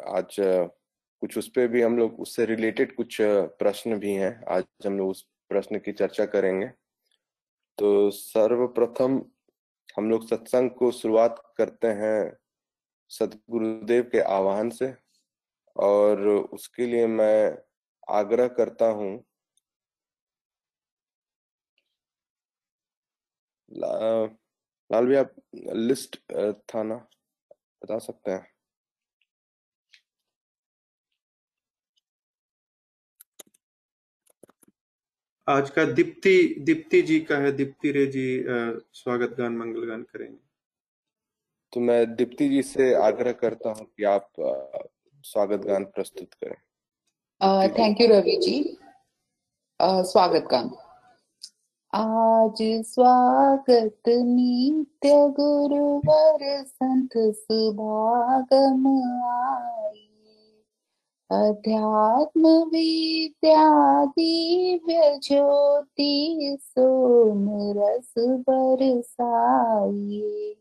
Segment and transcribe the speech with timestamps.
[0.00, 4.98] आज कुछ उस पर भी हम लोग उससे रिलेटेड कुछ प्रश्न भी हैं। आज हम
[4.98, 6.66] लोग उस प्रश्न की चर्चा करेंगे।
[7.78, 9.22] तो सर्वप्रथम
[9.98, 12.36] हम लोग सत्संग को शुरुआत करते हैं
[13.10, 14.94] सदगुरुदेव के आह्वान से
[15.76, 17.58] और उसके लिए मैं
[18.08, 19.12] आग्रह करता हूँ
[23.70, 24.24] ला,
[24.90, 26.16] लाल भी आप लिस्ट
[26.74, 26.94] था ना
[27.82, 28.46] बता सकते हैं?
[35.50, 38.44] आज का दीप्ति दीप्ति जी का है दीप्ति रे जी
[38.92, 40.38] स्वागत गान मंगल गान करेंगे।
[41.72, 44.28] तो मैं दीप्ति जी से आग्रह करता हूँ कि आप
[45.24, 48.78] स्वागत गान प्रस्तुत करें। Thank you Ravi ji.
[49.80, 50.70] uh, स्वागत गान।
[51.92, 58.86] आज स्वागत नित्य गुरुवर संत सुभागम
[59.30, 60.09] आई।
[61.32, 70.56] अध्यात्म विद्या दिव्य ज्योति सोम रस बरसाइए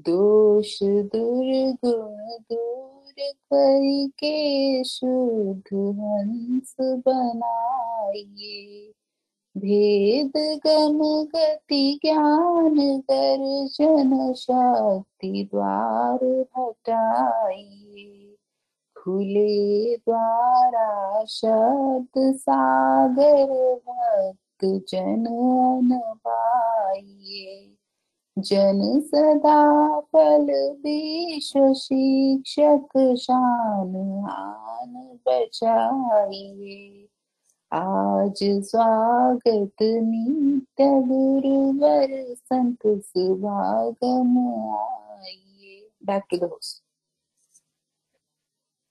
[0.00, 8.92] दोष दुर्गुण दूर करके शुद्ध हंस बनाइए।
[9.56, 18.27] भेद गम गति ज्ञान गर्जन शक्ति द्वार हटाइए।
[18.98, 23.52] खुले द्वारा शब्द सागर
[23.88, 25.26] भक्त जन
[26.26, 27.74] पाइए।
[28.38, 30.46] जन सदा फल
[30.84, 33.94] विश्व शिक्षक शान
[34.30, 37.08] आन बचाइए।
[37.72, 44.38] आज स्वागत नित्य गुरुवर संत सुभागम
[44.76, 46.87] आइए। बैक टू द होस्ट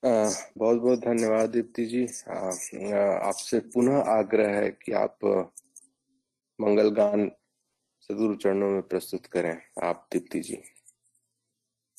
[0.05, 2.07] बहुत बहुत धन्यवाद दीप्ति जी।
[3.19, 5.17] आपसे पुनः आग्रह है कि आप
[6.61, 7.31] मंगल गान
[8.01, 10.63] सदगुरु चरणों में प्रस्तुत करें। आप दीप्ति जी।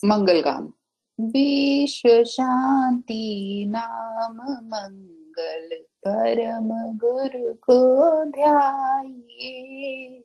[0.04, 0.72] मंगल गान।
[1.20, 10.24] विश्व शांति नाम मंगल परम गुरु को ध्याये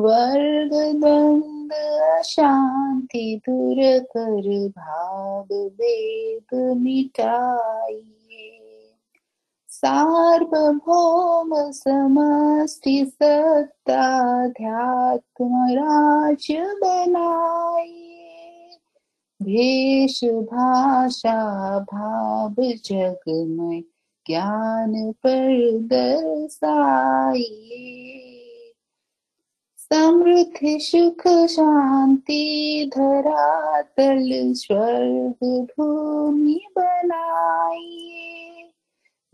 [0.00, 1.70] वर्ग द्वंद
[2.24, 8.60] शांति दूर कर भाव वेद मिटाइए।
[9.68, 13.12] सार्वभौम समष्टि
[14.48, 18.16] ध्यात्म राज्य बनाइए।
[19.42, 23.82] भेष भाषा भाव जगमय
[24.26, 28.39] ज्ञान पर दर्शाइए
[29.92, 38.70] समृद्धि सुख शांति धरातल स्वर्ग भूमि बनाइए।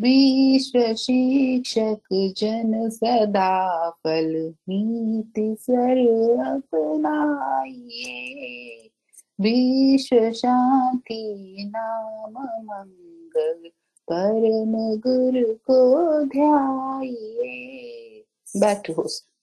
[0.00, 8.90] विश्व शिक्षक जन सदा फल नीति स्वर अपनाइए।
[9.40, 13.70] विश्व शांति नाम मंगल
[14.10, 19.35] परम गुरु को ध्याइए। होस्ट।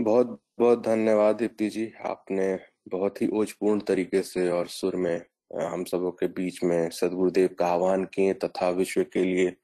[0.00, 2.58] बहुत बहुत धन्यवाद दीप्ति जी। आपने
[2.88, 5.26] बहुत ही ओजपूर्ण तरीके से और सुर में
[5.62, 9.56] हम सबों के बीच में सदगुरुदेव का आह्वान किए तथा विश्व के लिए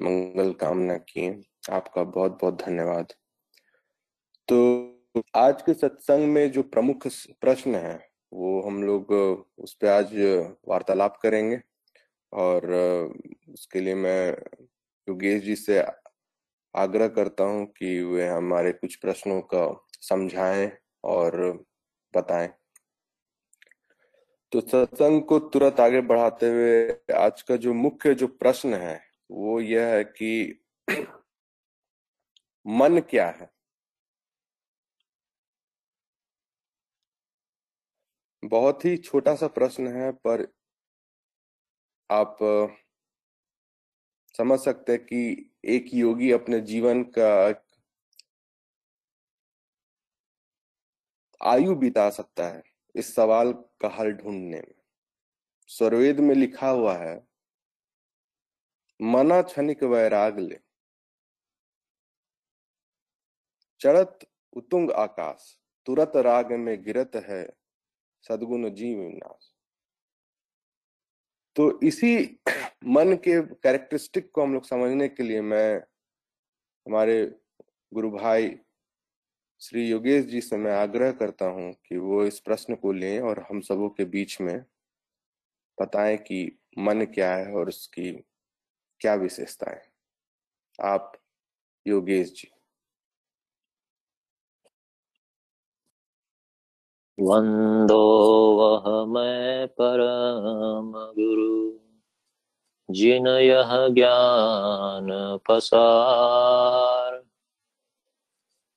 [0.00, 1.40] मंगल कामना किए।
[1.70, 3.12] आपका बहुत बहुत धन्यवाद।
[4.48, 4.58] तो
[5.34, 7.06] आज के सत्संग में जो प्रमुख
[7.40, 9.12] प्रश्न है, वो हम लोग
[9.58, 10.14] उस पर आज
[10.68, 11.60] वार्तालाप करेंगे।
[12.32, 12.72] और
[13.48, 14.36] उसके लिए मैं
[15.08, 15.78] योगेश जी से
[16.76, 20.70] आग्रह करता हूँ कि वे हमारे कुछ प्रश्नों का समझाएँ
[21.04, 21.64] और
[22.16, 22.48] बताएँ।
[24.52, 29.60] तो सत्संग को तुरंत आगे बढ़ाते हुए आज का जो मुख्य जो प्रश्न है, वो
[29.60, 30.60] यह है कि
[32.66, 33.50] मन क्या है?
[38.44, 40.46] बहुत ही छोटा सा प्रश्न है, पर
[42.10, 42.36] आप
[44.38, 47.28] समझ सकते हैं कि एक योगी अपने जीवन का
[51.42, 52.62] आयु बिता सकता है
[52.94, 54.74] इस सवाल का हल ढूँढने में।
[55.66, 57.26] स्वरवेद में लिखा हुआ है,
[59.02, 60.60] मना क्षणिक वैराग ले।
[63.80, 64.18] चढ़त
[64.52, 67.44] उतुंग आकाश, तुरत राग में गिरत है,
[68.24, 69.53] सदगुण जीव विनाश
[71.56, 72.40] तो इसी
[72.86, 75.76] मन के कैरेक्टरिस्टिक को हम लोग समझने के लिए मैं
[76.86, 77.34] हमारे
[77.94, 78.58] गुरु भाई
[79.60, 83.46] श्री योगेश जी से मैं आग्रह करता हूँ कि वो इस प्रश्न को लें और
[83.50, 84.64] हम सबों के बीच में
[85.80, 88.24] बताएँ कि मन क्या है और उसकी
[89.00, 89.80] क्या विशेषताएँ।
[90.82, 91.12] आप
[91.86, 92.53] योगेश जी।
[97.20, 98.20] वंदो
[98.56, 101.74] वह मैं परम गुरु।
[102.90, 107.24] जिन यह ज्ञान पसार।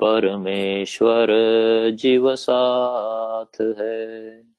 [0.00, 1.26] परमेश्वर
[1.90, 4.55] जीव साथ है।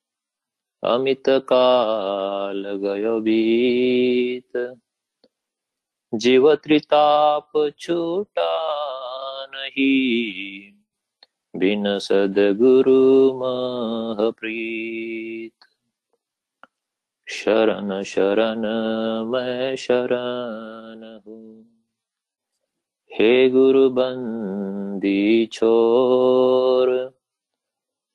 [0.83, 4.75] अमित काल गयो बीत
[6.15, 8.65] जीव त्रिताप छूटा
[9.45, 10.71] नहीं।
[11.59, 15.51] बिन सदगुरु मह प्रीत।
[17.27, 18.65] शरण शरण,
[19.25, 21.63] मैं शरण हूँ।
[23.13, 27.16] हे गुरु बंदी छोर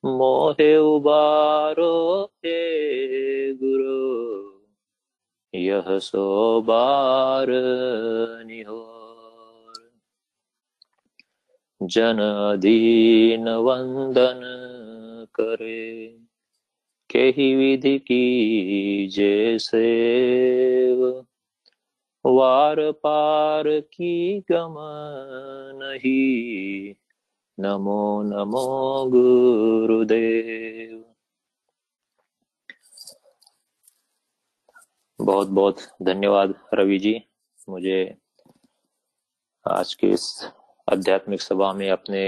[0.05, 4.53] मोहे उबारो हे गुरु,
[5.55, 7.47] यह सो बार
[8.47, 9.91] निहोर।
[11.83, 12.19] जन
[12.53, 14.41] अधीन वंदन
[15.35, 16.09] करे
[17.11, 19.87] के विधि की जैसे
[22.27, 24.75] वार पार की गम
[25.83, 26.95] नहीं
[27.59, 28.61] नमो नमो
[29.11, 31.05] गुरुदेव।
[35.19, 37.15] बहुत बहुत धन्यवाद रवि जी।
[37.69, 37.99] मुझे
[39.67, 40.25] आज के इस
[40.89, 42.23] आध्यात्मिक सभा में अपने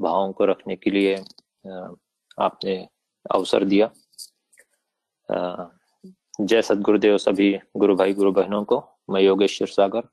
[0.00, 1.14] भावों को रखने के लिए
[2.38, 2.76] आपने
[3.26, 3.90] अवसर दिया।
[6.40, 10.08] जय सदगुरुदेव सभी गुरु भाई, गुरु बहनों को। मैं Yogeshwar Sagar,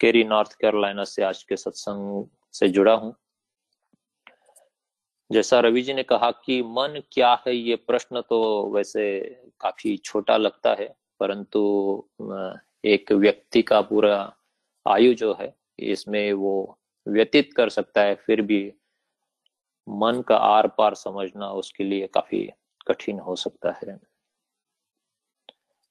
[0.00, 3.14] Cary North Carolina से आज के सत्संग से जुड़ा हूँ।
[5.30, 9.20] जैसा रवि जी ने कहा कि मन क्या है, ये प्रश्न तो वैसे
[9.60, 11.60] काफ़ी छोटा लगता है, परंतु
[12.84, 14.16] एक व्यक्ति का पूरा
[14.86, 18.72] आयु जो है, इसमें वो व्यतीत कर सकता है, फिर भी
[19.88, 22.48] मन का आर पार समझना उसके लिए काफ़ी
[22.88, 23.98] कठिन हो सकता है।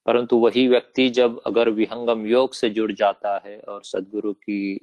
[0.06, 4.76] परंतु वही व्यक्ति जब अगर विहंगम योग से जुड़ जाता है और सदगुरु की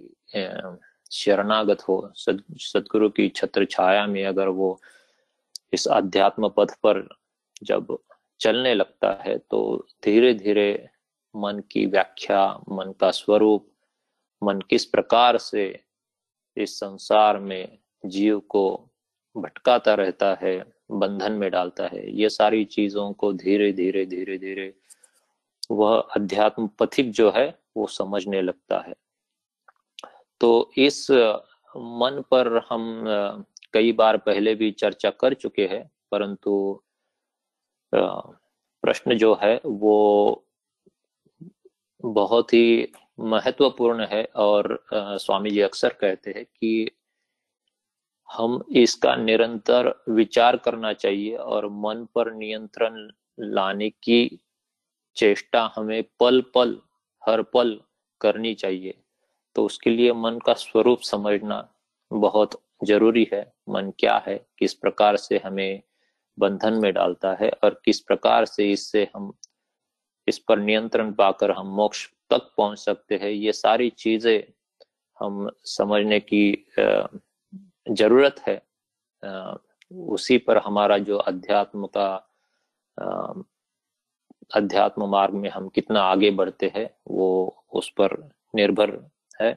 [1.13, 4.79] शरणागत हो। सद, सदगुरु की छत्र छाया में अगर वो
[5.73, 7.07] इस अध्यात्म पथ पर
[7.63, 7.97] जब
[8.41, 10.89] चलने लगता है तो धीरे धीरे
[11.35, 13.67] मन की व्याख्या, मन का स्वरूप,
[14.43, 15.65] मन किस प्रकार से
[16.57, 18.91] इस संसार में जीव को
[19.37, 20.59] भटकाता रहता है,
[20.91, 24.73] बंधन में डालता है, ये सारी चीज़ों को धीरे धीरे धीरे धीरे
[25.71, 28.95] वह अध्यात्म पथिक जो है, वो समझने लगता है।
[30.41, 33.05] तो इस मन पर हम
[33.73, 36.83] कई बार पहले भी चर्चा कर चुके हैं, परंतु
[37.93, 40.45] प्रश्न जो है वो
[42.05, 46.91] बहुत ही महत्वपूर्ण है और स्वामी जी अक्सर कहते हैं कि
[48.31, 54.39] हम इसका निरंतर विचार करना चाहिए और मन पर नियंत्रण लाने की
[55.17, 56.77] चेष्टा हमें पल पल
[57.23, 57.81] हर पल
[58.21, 58.95] करनी चाहिए।
[59.57, 61.67] तो उसके लिए मन का स्वरूप समझना
[62.11, 65.83] बहुत ज़रूरी है। मन क्या है, किस प्रकार से हमें
[66.39, 69.33] बंधन में डालता है और किस प्रकार से इससे हम,
[70.29, 74.43] इस पर नियंत्रण पाकर हम मोक्ष तक पहुँच सकते हैं, ये सारी चीज़ें
[75.19, 78.61] हम समझने की ज़रूरत है।
[79.93, 82.09] उसी पर हमारा जो अध्यात्म का
[84.55, 88.17] अध्यात्म मार्ग में हम कितना आगे बढ़ते हैं, वो उस पर
[88.55, 88.99] निर्भर
[89.43, 89.57] है।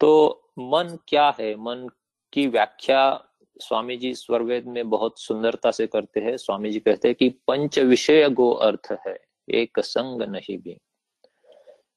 [0.00, 1.54] तो मन क्या है?
[1.54, 1.88] मन
[2.32, 3.24] की व्याख्या
[3.60, 7.78] स्वामी जी स्वरवेद में बहुत सुंदरता से करते हैं। स्वामी जी कहते हैं कि पंच
[7.78, 10.80] विषय गो अर्थ है, एक संग नहीं भी।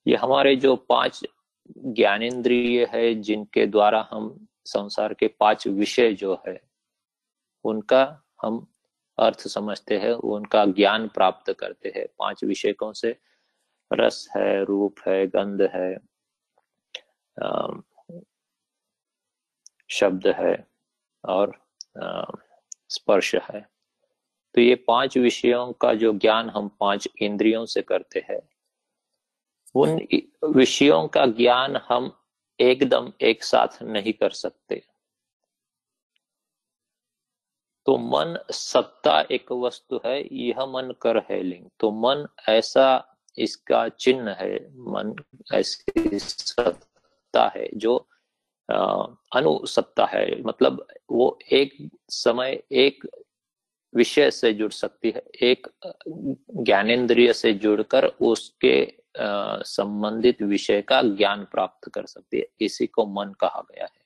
[0.08, 1.26] ये हमारे जो पाँच
[1.78, 6.62] ज्ञानेन्द्रिय है, जिनके द्वारा हम संसार के पाँच विषय जो है,
[7.64, 8.68] उनका हम
[9.20, 13.16] अर्थ समझते हैं, उनका ज्ञान प्राप्त करते हैं। पाँच विषय कौन से?
[13.94, 16.11] रस है, रूप है, गंध है
[19.90, 20.56] शब्द है
[21.24, 21.54] और
[22.90, 23.62] स्पर्श है।
[24.56, 28.40] तो ये पाँच विषयों का जो ज्ञान हम पाँच इंद्रियों से करते हैं,
[29.76, 30.00] उन
[30.46, 32.12] विषयों का ज्ञान हम
[32.60, 34.82] एकदम एक साथ नहीं कर सकते।
[37.86, 43.88] तो मन सत्ता एक वस्तु है, यह मन कर है लिंग। तो मन ऐसा इसका
[43.90, 45.16] चिन्ह है, मन
[45.54, 46.91] ऐसी सत्ता
[47.40, 47.96] है, जो
[48.70, 51.74] अनु अनुसत्ता है मतलब वो एक
[52.10, 53.08] समय, एक
[53.96, 55.68] विषय से जुड़ सकती है, एक
[56.58, 58.94] ज्ञानेन्द्रिय से जुड़कर उसके
[59.66, 64.00] संबंधित विषय का ज्ञान प्राप्त कर सकती है, इसी को मन कहा गया है।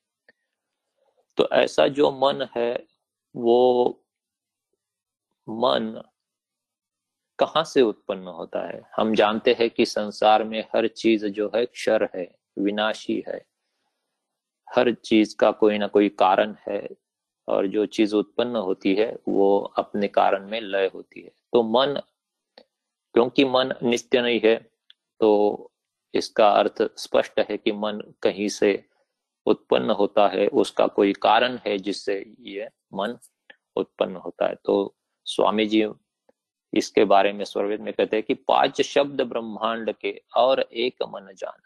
[1.38, 2.88] तो ऐसा जो मन है,
[3.36, 4.02] वो
[5.50, 6.02] मन
[7.40, 8.82] कहाँ से उत्पन्न होता है?
[8.96, 13.46] हम जानते हैं कि संसार में हर चीज़ जो है क्षर है। विनाशी है।
[14.68, 16.88] हर चीज़ का कोई ना कोई कारण है
[17.48, 22.00] और जो चीज़ उत्पन्न होती है, वो अपने कारण में लय होती है। तो मन,
[23.16, 24.56] क्योंकि मन नित्य नहीं है
[25.20, 25.72] तो
[26.14, 28.84] इसका अर्थ स्पष्ट है कि मन कहीं से
[29.46, 33.18] उत्पन्न होता है, उसका कोई कारण है जिससे ये मन
[33.76, 34.96] उत्पन्न होता है। तो
[35.28, 35.86] स्वामी जी
[36.74, 41.34] इसके बारे में स्वर्वेद में कहते हैं कि पाँच शब्द ब्रह्मांड के और एक मन
[41.38, 41.62] जान।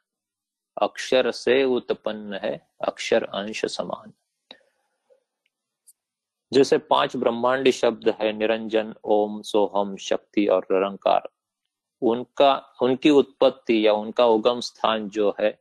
[0.80, 4.14] अक्षर से उत्पन्न है, अक्षर अंश समान।
[6.54, 11.30] जैसे पाँच ब्रह्मांड शब्द है, निरंजन, ओम, सोहम, शक्ति और निरंकार।
[12.02, 15.60] उनका, उनकी उत्पत्ति या उनका उगम स्थान जो है,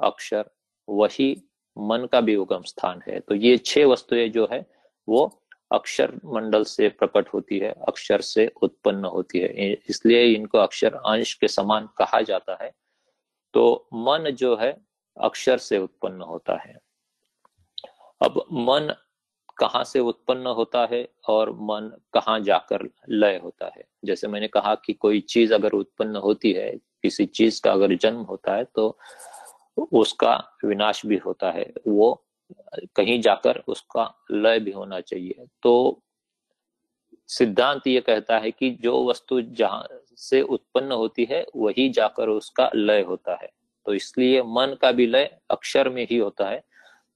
[0.00, 0.50] अक्षर,
[0.88, 1.42] वही
[1.78, 4.66] मन का भी उगम स्थान है। तो ये छह वस्तुएँ जो है,
[5.08, 10.94] वो अक्षर मंडल से प्रकट होती है, अक्षर से उत्पन्न होती है। इसलिए इनको अक्षर
[10.94, 12.81] अंश के समान कहा जाता है।
[13.54, 14.76] तो मन जो है
[15.20, 16.78] अक्षर से उत्पन्न होता है।
[18.22, 18.94] अब मन
[19.58, 23.84] कहाँ से उत्पन्न होता है और मन कहाँ जाकर लय होता है?
[24.04, 26.70] जैसे मैंने कहा कि कोई चीज़ अगर उत्पन्न होती है,
[27.02, 28.98] किसी चीज़ का अगर जन्म होता है तो
[29.92, 32.24] उसका विनाश भी होता है। वो
[32.96, 36.02] कहीं जाकर उसका लय भी होना चाहिए। तो
[37.28, 42.70] सिद्धांत ये कहता है कि जो वस्तु जहाँ से उत्पन्न होती है, वही जाकर उसका
[42.74, 43.50] लय होता है।
[43.86, 46.62] तो इसलिए मन का भी लय अक्षर में ही होता है।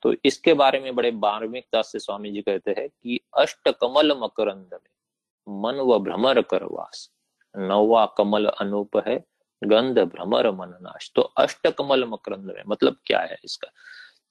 [0.02, 4.70] तो इसके बारे में बड़े बार्मिकता से स्वामी जी कहते हैं कि अष्ट कमल मकरंद
[4.72, 7.10] में मन व भ्रमर करवास
[7.54, 9.16] नौवा कमल अनूप है,
[9.62, 13.68] गंध भ्रमर मन नाश। तो अष्ट कमल मकरंद में मतलब क्या है इसका?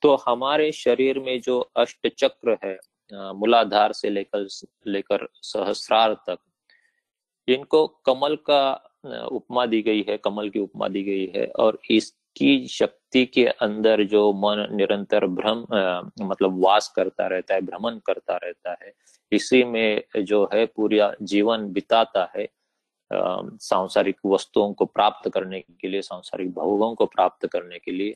[0.01, 2.77] तो हमारे शरीर में जो अष्ट चक्र है
[3.33, 4.47] मूलाधार से लेकर
[4.87, 6.37] लेकर सहस्रार तक
[7.47, 8.73] इनको कमल का
[9.31, 14.03] उपमा दी गई है, कमल की उपमा दी गई है और इसकी शक्ति के अंदर
[14.03, 15.65] जो मन निरंतर भ्रम
[16.21, 18.93] मतलब वास करता रहता है, भ्रमण करता रहता है,
[19.31, 22.47] इसी में जो है पूरा जीवन बिताता है
[23.11, 28.15] सांसारिक वस्तुओं को प्राप्त करने के लिए, सांसारिक भोगों को प्राप्त करने के लिए।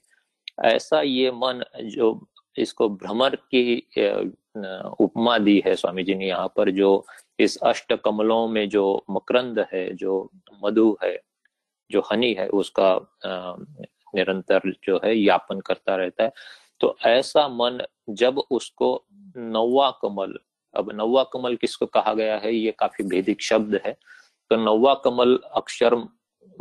[0.65, 3.77] ऐसा ये मन जो इसको भ्रमर की
[4.99, 7.05] उपमा दी है, स्वामी जी ने यहाँ पर जो
[7.39, 10.31] इस अष्ट कमलों में जो मकरंद है, जो
[10.63, 11.21] मधु है,
[11.91, 13.17] जो हनी है, उसका
[14.15, 16.31] निरंतर जो है यापन करता रहता है।
[16.79, 19.05] तो ऐसा मन जब उसको
[19.37, 20.33] नौवा कमल,
[20.75, 22.55] अब नौवा कमल किसको कहा गया है?
[22.55, 23.97] ये काफ़ी भेदिक शब्द है।
[24.49, 25.95] तो नौवा कमल अक्षर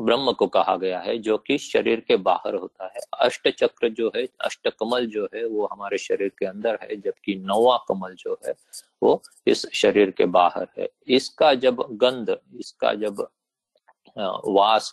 [0.01, 4.11] ब्रह्म को कहा गया है, जो कि शरीर के बाहर होता है। अष्ट चक्र जो
[4.17, 8.39] है अष्ट कमल जो है, वो हमारे शरीर के अंदर है, जबकि नौवा कमल जो
[8.47, 8.55] है,
[9.03, 13.27] वो इस शरीर के बाहर है। इसका जब गंध, इसका जब
[14.17, 14.91] वास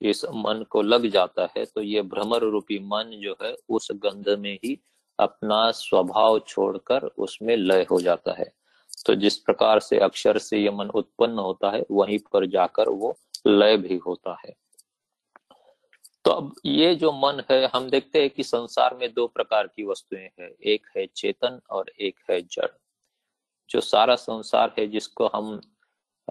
[0.00, 4.28] इस मन को लग जाता है तो ये भ्रमर रूपी मन जो है, उस गंध
[4.38, 4.78] में ही
[5.18, 8.50] अपना स्वभाव छोड़कर उसमें लय हो जाता है।
[9.06, 13.16] तो जिस प्रकार से अक्षर से ये मन उत्पन्न होता है, वहीं पर जाकर वो
[13.46, 14.54] लय भी होता है।
[16.24, 19.84] तो अब ये जो मन है, हम देखते हैं कि संसार में दो प्रकार की
[19.84, 22.70] वस्तुएँ हैं, एक है चेतन और एक है जड़।
[23.70, 25.60] जो सारा संसार है, जिसको हम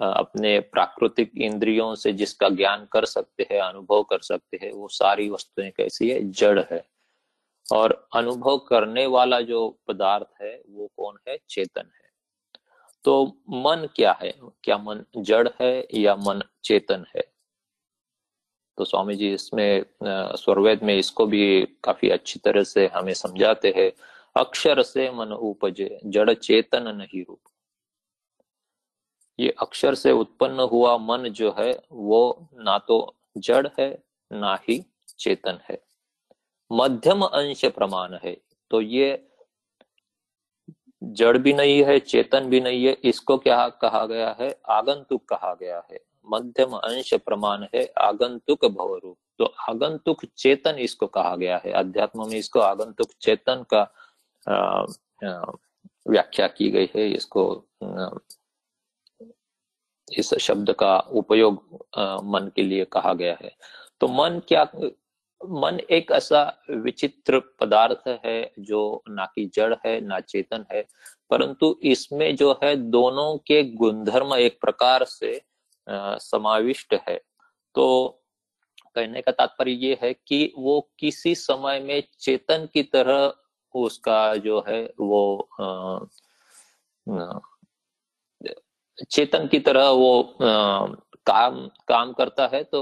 [0.02, 5.30] अपने प्राकृतिक इंद्रियों से जिसका ज्ञान कर सकते हैं, अनुभव कर सकते हैं, वो सारी
[5.30, 6.32] वस्तुएँ कैसी है?
[6.32, 6.90] जड़ है।
[7.74, 11.40] और अनुभव करने वाला जो पदार्थ है, वो कौन है?
[11.50, 12.09] चेतन है।
[13.04, 14.34] तो मन क्या है?
[14.64, 17.24] क्या मन जड़ है या मन चेतन है?
[18.78, 23.92] तो स्वामी जी इसमें स्वरवेद में इसको भी काफ़ी अच्छी तरह से हमें समझाते हैं।
[24.36, 27.40] अक्षर से मन उपजे, जड़ चेतन नहीं रूप।
[29.40, 34.86] ये अक्षर से उत्पन्न हुआ मन जो है, वो ना तो जड़ है, ना ही
[35.20, 35.82] चेतन है।
[36.72, 38.38] मध्यम अंश प्रमाण है।
[38.72, 39.29] तो ये
[41.02, 44.50] जड़ भी नहीं है, चेतन भी नहीं है, इसको क्या कहा गया है?
[44.70, 51.36] आगंतुक कहा गया है। मध्यम अंश प्रमाण है, आगंतुक भवरूप। तो आगंतुक चेतन इसको कहा
[51.36, 53.84] गया है। अध्यात्म में इसको आगंतुक चेतन का
[56.10, 57.44] व्याख्या की गई है। इसको
[60.08, 61.54] इस शब्द का उपयोग
[62.26, 63.52] मन के लिए कहा गया है।
[64.02, 64.64] तो मन क्या
[65.42, 66.42] मन एक ऐसा
[66.72, 70.82] विचित्र पदार्थ है जो ना कि जड़ है, ना चेतन है,
[71.32, 75.42] परंतु इसमें जो है दोनों के गुणधर्म एक प्रकार से
[75.88, 77.20] समाविष्ट है।
[77.76, 78.08] तो
[78.96, 83.34] कहने का तात्पर्य ये है कि वो किसी समय में चेतन की तरह
[83.76, 85.48] उसका जो है वो
[89.12, 92.82] चेतन की तरह वो काम काम करता है तो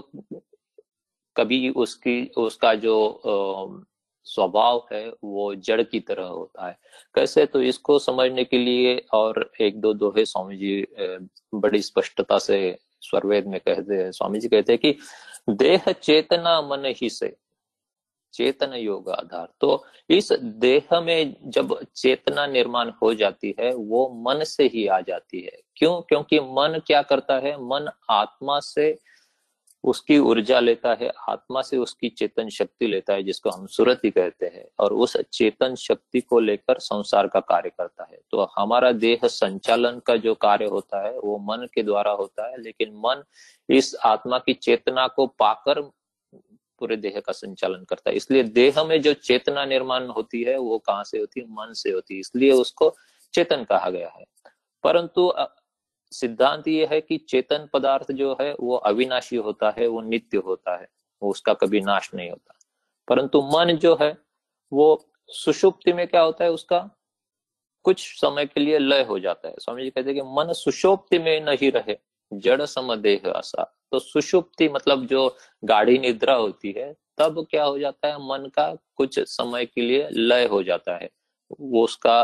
[1.38, 3.86] कभी उसकी, उसका जो
[4.25, 6.77] स्वभाव है, वो जड़ की तरह होता है।
[7.15, 7.46] कैसे?
[7.46, 10.86] तो इसको समझने के लिए और एक दो दोहे स्वामी जी
[11.53, 14.96] बड़ी स्पष्टता से स्वरवेद में कहते हैं। स्वामी जी कहते हैं कि
[15.53, 17.36] देह चेतना मन ही से,
[18.34, 24.44] चेतन योग आधार। तो इस देह में जब चेतना निर्माण हो जाती है, वो मन
[24.44, 26.01] से ही आ जाती है। क्यों?
[26.01, 27.56] क्योंकि मन क्या करता है?
[27.58, 28.98] मन आत्मा से
[29.88, 34.46] उसकी ऊर्जा लेता है, आत्मा से उसकी चेतन शक्ति लेता है, जिसको हम सुरति कहते
[34.46, 39.27] हैं, और उस चेतन शक्ति को लेकर संसार का कार्य करता है। तो हमारा देह
[39.27, 43.24] संचालन का जो कार्य होता है, वो मन के द्वारा होता है, लेकिन मन
[43.70, 45.82] इस आत्मा की चेतना को पाकर
[46.79, 50.79] पूरे देह का संचालन करता है। इसलिए देह में जो चेतना निर्माण होती है, वो
[50.79, 51.46] कहाँ से होती है?
[51.46, 52.96] मन से होती है। इसलिए उसको
[53.34, 54.25] चेतन कहा गया है।
[54.84, 55.34] परंतु
[56.12, 60.78] सिद्धांत ये है कि चेतन पदार्थ जो है, वो अविनाशी होता है, वो नित्य होता
[60.78, 60.88] है,
[61.22, 62.54] वो उसका कभी नाश नहीं होता।
[63.08, 64.18] परंतु मन जो है,
[64.74, 66.90] वो सुषुप्ति में क्या होता है, उसका
[67.84, 71.20] कुछ समय के लिए लय हो जाता है। स्वामी जी कहते हैं कि मन सुषुप्ति
[71.20, 71.98] में नहीं रहे,
[72.34, 78.08] जड़ समदेह आशा। तो सुषुप्ति मतलब जो गाढ़ी निद्रा होती है, तब क्या हो जाता
[78.08, 81.10] है, मन का कुछ समय के लिए लय हो जाता है।
[81.60, 82.24] वो उसका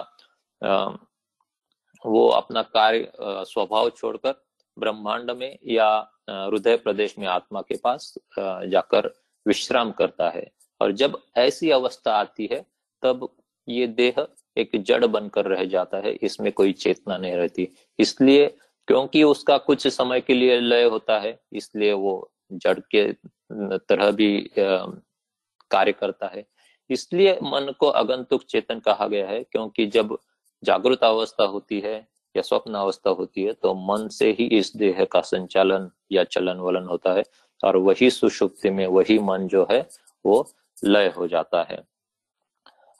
[2.05, 4.41] वो अपना कार्य स्वभाव छोड़कर
[4.77, 5.89] ब्रह्मांड में या
[6.29, 9.13] हृदय प्रदेश में आत्मा के पास जाकर
[9.45, 10.49] विश्राम करता है।
[10.81, 12.65] और जब ऐसी अवस्था आती है,
[13.03, 13.27] तब
[13.67, 14.25] ये देह
[14.57, 17.67] एक जड़ बनकर रह जाता है, इसमें कोई चेतना नहीं रहती।
[17.99, 18.47] इसलिए
[18.87, 23.11] क्योंकि उसका कुछ समय के लिए लय होता है, इसलिए वो जड़ के
[23.79, 26.45] तरह भी कार्य करता है।
[26.89, 30.17] इसलिए मन को अगंतुक चेतन कहा गया है, क्योंकि जब
[30.63, 31.95] जागृत अवस्था होती है
[32.35, 36.59] या स्वप्न अवस्था होती है तो मन से ही इस देह का संचालन या चलन
[36.59, 37.23] वलन होता है
[37.63, 39.87] और वही सुषुप्ति में वही मन जो है,
[40.25, 40.45] वो
[40.83, 41.83] लय हो जाता है।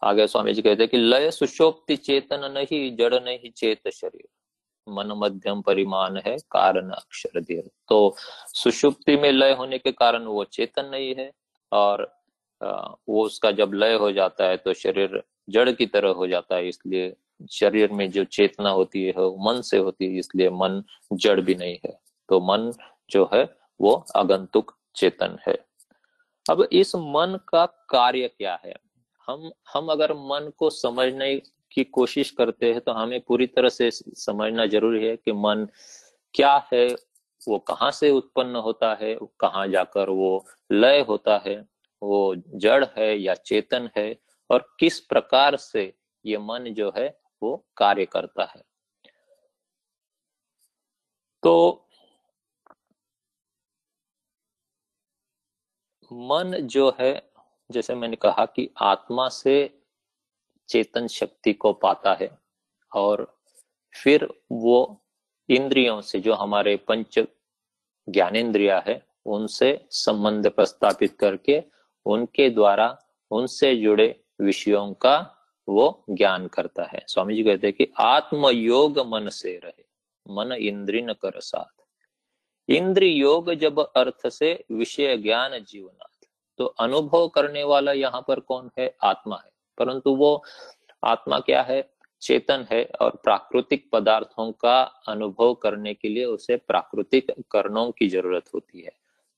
[0.02, 4.28] आगे स्वामी जी कहते हैं कि लय सुषोप्ति चेतन नहीं, जड़ नहीं चेत शरीर।
[4.88, 8.16] मन मध्यम परिमाण है, कारण अक्षर देह। तो
[8.54, 11.32] सुषुप्ति में लय होने के कारण वो चेतन नहीं है
[11.72, 12.04] और
[12.62, 16.68] वो उसका जब लय हो जाता है तो शरीर जड़ की तरह हो जाता है,
[16.68, 17.16] इसलिए
[17.52, 21.56] शरीर में जो चेतना होती है, वो मन से होती है, इसलिए मन जड़ भी
[21.56, 22.72] नहीं है। तो मन
[23.10, 23.44] जो है,
[23.82, 25.58] वो आगंतुक चेतन है।
[26.50, 28.74] अब इस मन का कार्य क्या है?
[29.28, 31.36] हम हम अगर मन को समझने
[31.72, 35.68] की कोशिश करते हैं तो हमें पूरी तरह से समझना ज़रूरी है कि मन
[36.34, 36.88] क्या है,
[37.48, 41.56] वो कहाँ से उत्पन्न होता है, कहाँ जाकर वो लय होता है,
[42.02, 44.16] वो जड़ है या चेतन है,
[44.50, 45.94] और किस प्रकार से
[46.26, 47.08] ये मन जो है
[47.44, 48.62] वो कार्य करता है।
[51.44, 51.80] तो
[56.12, 57.32] मन जो है,
[57.72, 59.56] जैसे मैंने कहा कि आत्मा से
[60.70, 62.30] चेतन शक्ति को पाता है
[62.92, 63.26] और
[63.96, 65.06] फिर वो
[65.50, 67.20] इंद्रियों से, जो हमारे पंच
[68.08, 71.62] ज्ञानेन्द्रिया है, उनसे संबंध प्रस्तापित करके
[72.06, 72.88] उनके द्वारा
[73.32, 74.08] उनसे जुड़े
[74.42, 75.16] विषयों का
[75.68, 79.84] वो ज्ञान करता है। स्वामी जी कहते हैं कि आत्म योग मन से रहे,
[80.30, 81.84] मन इंद्रि न कर साथ।
[82.70, 86.08] इंद्र योग जब अर्थ से विषय ज्ञान जीवनाथ
[86.58, 88.96] तो अनुभव करने वाला यहाँ पर कौन है?
[89.04, 90.44] आत्मा है। परंतु वो
[91.04, 91.94] आत्मा क्या है?
[92.22, 98.44] चेतन है और प्राकृतिक पदार्थों का अनुभव करने के लिए उसे प्राकृतिक करणों की ज़रूरत
[98.54, 98.92] होती है।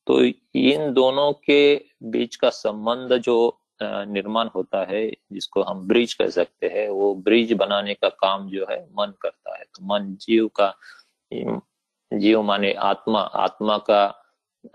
[0.07, 0.23] तो
[0.59, 6.67] इन दोनों के बीच का संबंध जो निर्माण होता है, जिसको हम ब्रिज कह सकते
[6.67, 10.73] हैं। वो ब्रिज बनाने का काम जो है, मन करता है। तो मन जीव का
[12.11, 14.03] जीव माने आत्मा। आत्मा का,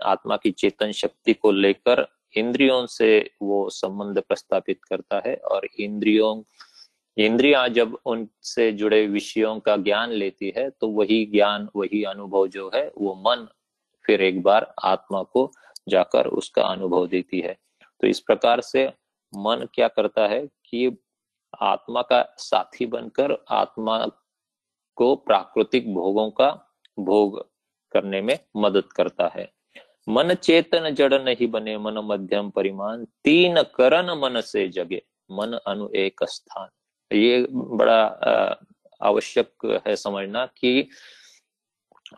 [0.03, 2.05] आत्मा की चेतन शक्ति को लेकर
[2.37, 6.41] इंद्रियों से वो संबंध प्रस्तापित करता है और इंद्रियों,
[7.17, 12.69] इंद्रिया जब उनसे जुड़े विषयों का ज्ञान लेती है तो वही ज्ञान, वही अनुभव जो
[12.75, 13.47] है, वो मन
[14.05, 15.51] फिर एक बार आत्मा को
[15.89, 17.57] जाकर उसका अनुभव देती है।
[18.01, 18.93] तो इस प्रकार से
[19.33, 20.97] मन क्या करता है कि
[21.61, 24.05] आत्मा का साथी बनकर आत्मा
[24.95, 26.49] को प्राकृतिक भोगों का
[26.99, 27.49] भोग
[27.91, 29.51] करने में मदद करता है।
[30.09, 35.89] मन चेतन जड़ नहीं बने, मन मध्यम परिमाण, तीन करण मन से जगे, मन अनु
[35.95, 36.69] एक स्थान।
[37.15, 38.03] ये बड़ा
[39.01, 40.89] आवश्यक है समझना कि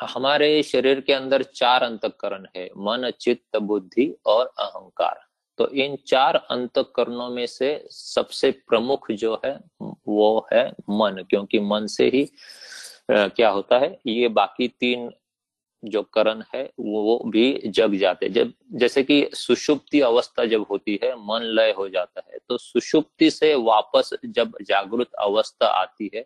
[0.01, 5.21] हमारे शरीर के अंदर चार अंतकरण है, मन, चित्त, बुद्धि और अहंकार।
[5.59, 11.87] तो इन चार अंतकरणों में से सबसे प्रमुख जो है, वो है मन, क्योंकि मन
[11.87, 12.29] से ही
[13.09, 15.11] क्या होता है, ये बाकी तीन
[15.83, 21.13] जो करण है, वो भी जग जाते जब, जैसे कि सुषुप्ति अवस्था जब होती है,
[21.17, 26.25] मन लय हो जाता है तो सुषुप्ति से वापस जब जागृत अवस्था आती है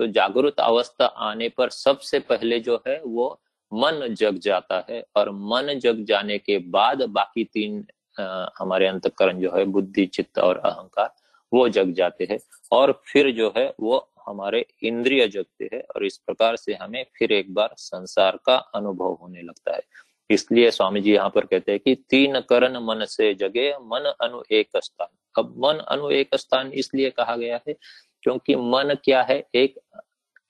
[0.00, 3.40] तो जागृत अवस्था आने पर सबसे पहले जो है, वो
[3.72, 7.84] मन जग जाता है, और मन जग जाने के बाद बाकी तीन
[8.18, 11.14] हमारे अंतकरण जो है, बुद्धि, चित्त और अहंकार,
[11.52, 12.38] वो जग जाते हैं
[12.72, 17.32] और फिर जो है, वो हमारे इंद्रिय जगते हैं और इस प्रकार से हमें फिर
[17.32, 19.82] एक बार संसार का अनुभव होने लगता है।
[20.30, 24.42] इसलिए स्वामी जी यहाँ पर कहते हैं कि तीन करण मन से जगे मन अनु
[24.50, 27.74] एक स्थान। अब मन अनु एक स्थान इसलिए कहा गया है
[28.22, 29.78] क्योंकि मन क्या है, एक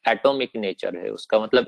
[0.08, 1.66] एटॉमिक नेचर है। उसका मतलब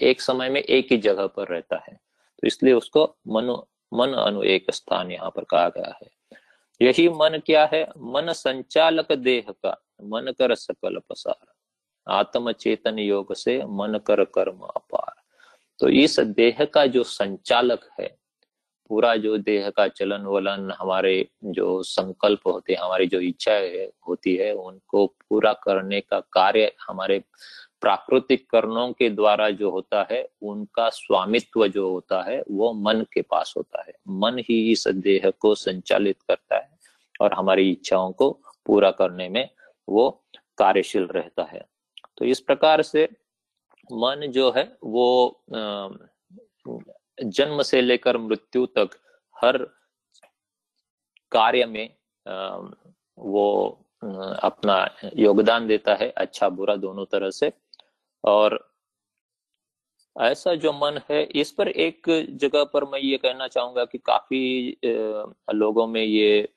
[0.00, 3.56] एक समय में एक ही जगह पर रहता है। तो इसलिए उसको मनु
[3.92, 6.10] मन अनु एक स्थान यहाँ पर कहा गया है।
[6.82, 7.88] यही मन क्या है?
[7.98, 11.52] मन संचालक देह का, मन कर सकल पसार।
[12.08, 15.22] आत्म चेतन योग से मन कर कर्म अपार।
[15.78, 18.16] तो इस देह का जो संचालक है,
[18.88, 24.36] पूरा जो देह का चलन वलन, हमारे जो संकल्प होते हैं, हमारी जो इच्छाएँ होती
[24.36, 27.24] है, उनको पूरा करने का कार्य हमारे
[27.82, 33.22] प्राकृतिक कर्णों के द्वारा जो होता है, उनका स्वामित्व जो होता है, वो मन के
[33.22, 36.68] पास होता है। मन ही इस देह को संचालित करता है
[37.20, 38.30] और हमारी इच्छाओं को
[38.66, 39.48] पूरा करने में
[39.88, 40.08] वो
[40.58, 41.64] कार्यशील रहता है।
[42.18, 43.08] तो इस प्रकार से
[43.90, 45.44] मन जो है, वो
[47.18, 48.90] जन्म से लेकर मृत्यु तक
[49.36, 49.58] हर
[51.32, 51.88] कार्य में
[53.18, 54.76] वो अपना
[55.16, 57.52] योगदान देता है। अच्छा बुरा दोनों तरह से
[58.24, 58.58] और
[60.16, 62.02] ऐसा जो मन है, इस पर एक
[62.40, 64.76] जगह पर मैं ये कहना चाहूँगा कि काफ़ी
[65.54, 66.48] लोगों में ये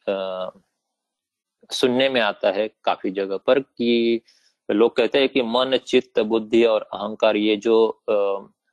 [1.69, 4.21] सुनने में आता है काफ़ी जगह पर कि
[4.69, 7.87] लोग कहते हैं कि मन, चित्त, बुद्धि और अहंकार ये जो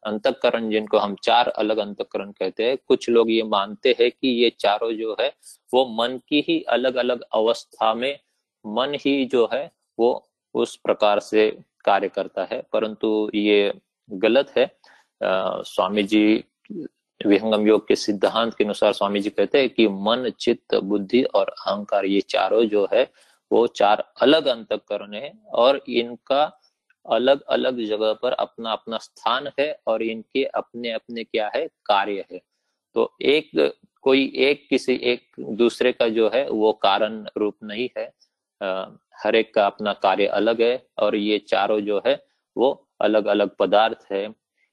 [0.02, 4.50] अंतकरण जिनको हम चार अलग अंतकरण कहते हैं, कुछ लोग ये मानते हैं कि ये
[4.58, 5.28] चारों जो है,
[5.74, 8.18] वो मन की ही अलग अलग अवस्था में,
[8.64, 11.46] मन ही जो है, वो उस प्रकार से
[11.84, 13.72] कार्य करता है, परंतु ये
[14.10, 14.70] गलत है।
[15.20, 16.44] स्वामी जी
[17.20, 21.48] विहंगम योग के सिद्धांत के अनुसार स्वामी जी कहते हैं कि मन, चित्त, बुद्धि और
[21.50, 23.02] अहंकार ये चारों जो है,
[23.50, 26.42] वो चार अलग अंतकरण है और इनका
[27.06, 32.24] अलग अलग जगह पर अपना अपना स्थान है और इनके अपने अपने क्या है, कार्य
[32.32, 32.40] है।
[32.96, 33.50] तो एक
[34.04, 35.22] कोई एक किसी एक
[35.56, 38.04] दूसरे का जो है, वो कारण रूप नहीं है।
[39.22, 42.14] हर एक का अपना कार्य अलग है और ये चारों जो है,
[42.56, 44.26] वो अलग अलग पदार्थ है।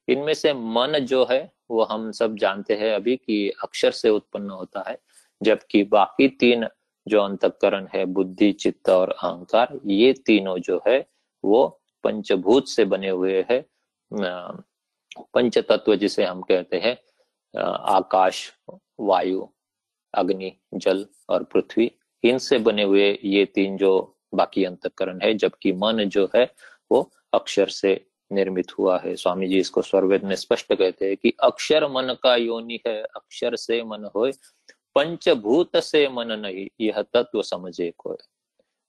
[0.08, 4.50] इनमें से मन जो है, वो हम सब जानते हैं अभी कि अक्षर से उत्पन्न
[4.50, 4.98] होता है,
[5.42, 6.68] जबकि बाकी तीन
[7.08, 11.06] जो अंतकरण है, बुद्धि, चित्त और अहंकार, ये तीनों जो है,
[11.44, 11.68] वो
[12.04, 13.66] पंचभूत से बने हुए है।
[15.34, 16.98] पंच तत्व जिसे हम कहते हैं
[17.54, 18.52] आकाश,
[19.00, 19.48] वायु,
[20.14, 21.92] अग्नि, जल और पृथ्वी,
[22.24, 23.92] इनसे बने हुए ये तीन जो
[24.34, 26.52] बाकी अंतकरण है, जबकि मन जो है,
[26.92, 31.34] वो अक्षर से निर्मित हुआ है। स्वामी जी इसको स्वर्वेद में स्पष्ट कहते हैं कि
[31.44, 34.32] अक्षर मन का योनि है, अक्षर से मन हो
[34.96, 38.18] पंचभूत से मन नहीं, यह तत्व समझे को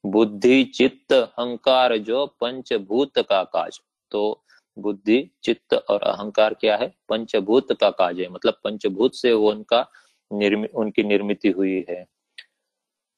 [0.07, 4.45] बुद्धि, चित्त, अहंकार जो पंचभूत का काज तो
[4.79, 6.95] बुद्धि, चित्त और अहंकार क्या है?
[7.09, 9.87] पंचभूत का काज है मतलब पंचभूत से वो उनका
[10.33, 12.07] निर्मि, उनकी निर्मित हुई है।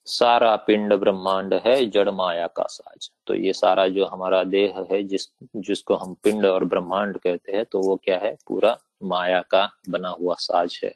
[0.07, 5.03] सारा पिंड ब्रह्मांड है, जड़ माया का साज। तो ये सारा जो हमारा देह है,
[5.03, 8.37] जिस, जिसको हम पिंड और ब्रह्मांड कहते हैं तो वो क्या है?
[8.49, 10.95] पूरा माया का बना हुआ साज है।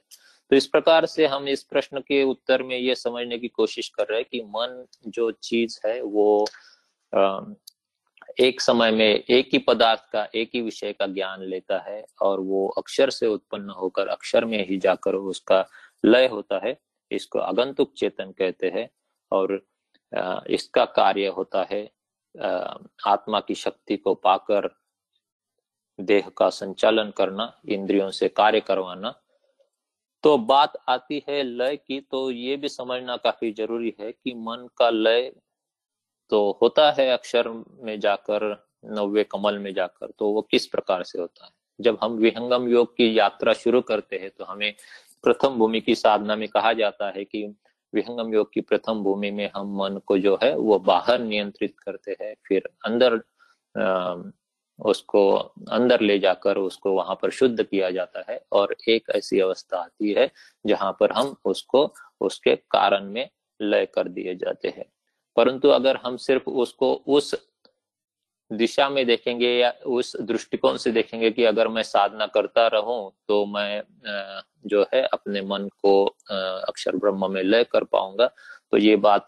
[0.51, 4.07] तो इस प्रकार से हम इस प्रश्न के उत्तर में ये समझने की कोशिश कर
[4.11, 6.47] रहे हैं कि मन जो चीज़ है, वो
[8.41, 12.41] एक समय में एक ही पदार्थ का, एक ही विषय का ज्ञान लेता है और
[12.41, 15.65] वो अक्षर से उत्पन्न होकर अक्षर में ही जाकर उसका
[16.05, 16.77] लय होता है।
[17.11, 18.89] इसको अगंतुक चेतन कहते हैं
[19.33, 19.61] और
[20.51, 21.85] इसका कार्य होता है
[23.07, 24.69] आत्मा की शक्ति को पाकर
[25.99, 29.15] देह का संचालन करना, इंद्रियों से कार्य करवाना।
[30.25, 34.69] तो बात आती है लय की तो ये भी समझना काफ़ी ज़रूरी है कि मन
[34.79, 35.33] का लय
[36.31, 38.45] तो होता है अक्षर में जाकर
[38.85, 41.51] नव्य कमल में जाकर तो वो किस प्रकार से होता है?
[41.81, 44.75] जब हम विहंगम योग की यात्रा शुरू करते हैं तो हमें
[45.23, 47.43] प्रथम भूमि की साधना में कहा जाता है कि
[47.95, 52.17] विहंगम योग की प्रथम भूमि में हम मन को जो है वो बाहर नियंत्रित करते
[52.23, 53.21] हैं, फिर अंदर
[54.79, 55.31] उसको
[55.71, 60.13] अंदर ले जाकर उसको वहाँ पर शुद्ध किया जाता है और एक ऐसी अवस्था आती
[60.13, 60.31] है
[60.67, 63.29] जहाँ पर हम उसको उसके कारण में
[63.61, 64.85] लय कर दिए जाते हैं।
[65.37, 67.46] परंतु अगर हम सिर्फ़ उसको उस
[68.51, 73.45] दिशा में देखेंगे या उस दृष्टिकोण से देखेंगे कि अगर मैं साधना करता रहूँ तो
[73.47, 73.83] मैं
[74.67, 78.27] जो है, अपने मन को अक्षर ब्रह्म में लय कर पाऊँगा।
[78.73, 79.27] तो ये बात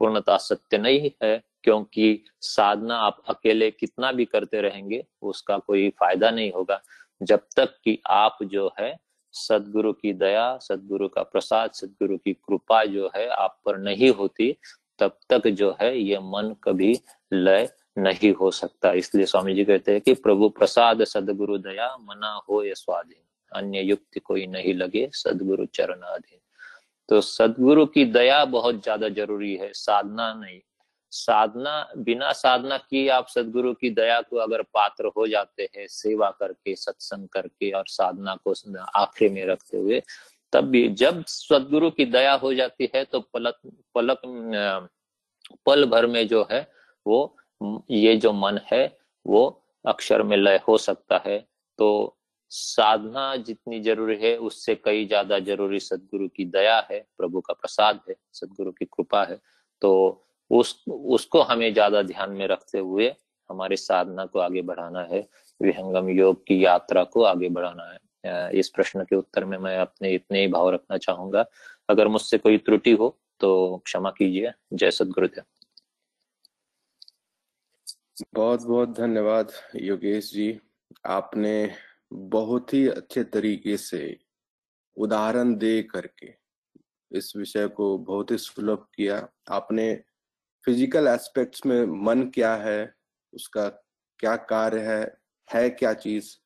[0.00, 6.30] पूर्णता सत्य नहीं है, क्योंकि साधना आप अकेले कितना भी करते रहेंगे, उसका कोई फ़ायदा
[6.30, 6.80] नहीं होगा।
[7.20, 8.96] जब तक कि आप जो है,
[9.34, 14.56] सदगुरु की दया, सदगुरु का प्रसाद, सदगुरु की कृपा जो है, आप पर नहीं होती,
[14.98, 16.94] तब तक जो है, ये मन कभी
[17.32, 22.32] लय नहीं हो सकता। इसलिए स्वामी जी कहते हैं कि प्रभु प्रसाद सदगुरु दया मना
[22.48, 26.38] हो ये स्वाधीन। अन्य युक्ति कोई नहीं लगे सदगुरु चरणाधीन।
[27.08, 30.60] तो सदगुरु की दया बहुत ज़्यादा ज़रूरी है, साधना नहीं।
[31.12, 36.30] साधना, बिना साधना की आप सदगुरु की दया को अगर पात्र हो जाते हैं, सेवा
[36.30, 38.54] करके, सत्संग करके और साधना को
[38.96, 40.02] आखिरी में रखते हुए,
[40.52, 43.60] तब भी जब सदगुरु की दया हो जाती है तो पलक
[43.94, 44.20] पलक
[45.66, 46.60] पल भर में जो है,
[47.06, 47.36] वो
[47.90, 51.38] ये जो मन है, वो अक्षर में लय हो सकता है।
[51.78, 52.16] तो
[52.52, 58.00] साधना जितनी ज़रूरी है, उससे कई ज़्यादा ज़रूरी सदगुरु की दया है, प्रभु का प्रसाद
[58.08, 59.38] है, सदगुरु की कृपा है।
[59.82, 63.14] तो उस, उसको हमें ज़्यादा ध्यान में रखते हुए
[63.50, 65.26] हमारी साधना को आगे बढ़ाना है,
[65.60, 70.12] विहंगम योग की यात्रा को आगे बढ़ाना है। इस प्रश्न के उत्तर में मैं अपने
[70.14, 71.44] इतने ही भाव रखना चाहूँगा।
[71.88, 75.44] अगर मुझसे कोई त्रुटि हो तो क्षमा कीजिए। जय सदगुरुदेव।
[78.18, 80.58] बहुत बहुत धन्यवाद, योगेश जी।
[81.06, 81.52] आपने
[82.30, 84.00] बहुत ही अच्छे तरीके से
[84.96, 86.32] उदाहरण दे करके
[87.10, 89.16] इस विषय को बहुत ही सुलभ किया।
[89.50, 89.94] आपने
[90.64, 92.94] फ़िज़िकल एस्पेक्ट्स में मन क्या है,
[93.32, 93.68] उसका
[94.20, 95.02] क्या कार्य है
[95.48, 96.36] है क्या चीज़,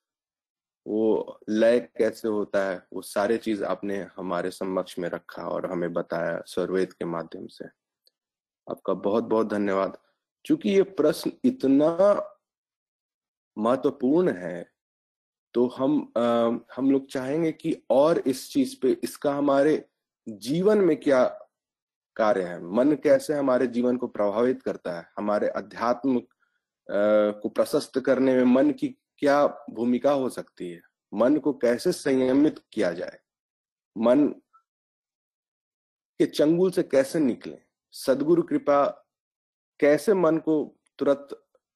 [0.87, 5.93] वो लय कैसे होता है, वो सारे चीज़ आपने हमारे समक्ष में रखा और हमें
[5.93, 7.67] बताया सर्वेद के माध्यम से।
[8.67, 9.99] आपका बहुत बहुत धन्यवाद।
[10.45, 12.39] क्योंकि ये प्रश्न इतना
[13.59, 14.73] महत्वपूर्ण है
[15.55, 19.89] तो हम आ, हम लोग चाहेंगे कि और इस चीज़ पे इसका हमारे
[20.29, 21.25] जीवन में क्या
[22.17, 22.63] कार्य है?
[22.63, 25.11] मन कैसे हमारे जीवन को प्रभावित करता है?
[25.19, 26.23] हमारे अध्यात्म आ,
[27.31, 30.81] को प्रशस्त करने में मन की क्या भूमिका हो सकती है?
[31.15, 33.19] मन को कैसे संयमित किया जाए?
[33.99, 34.29] मन
[36.19, 37.59] के चंगुल से कैसे निकले?
[37.93, 39.02] सदगुरु कृपा
[39.83, 40.55] कैसे मन को
[40.99, 41.29] तुरंत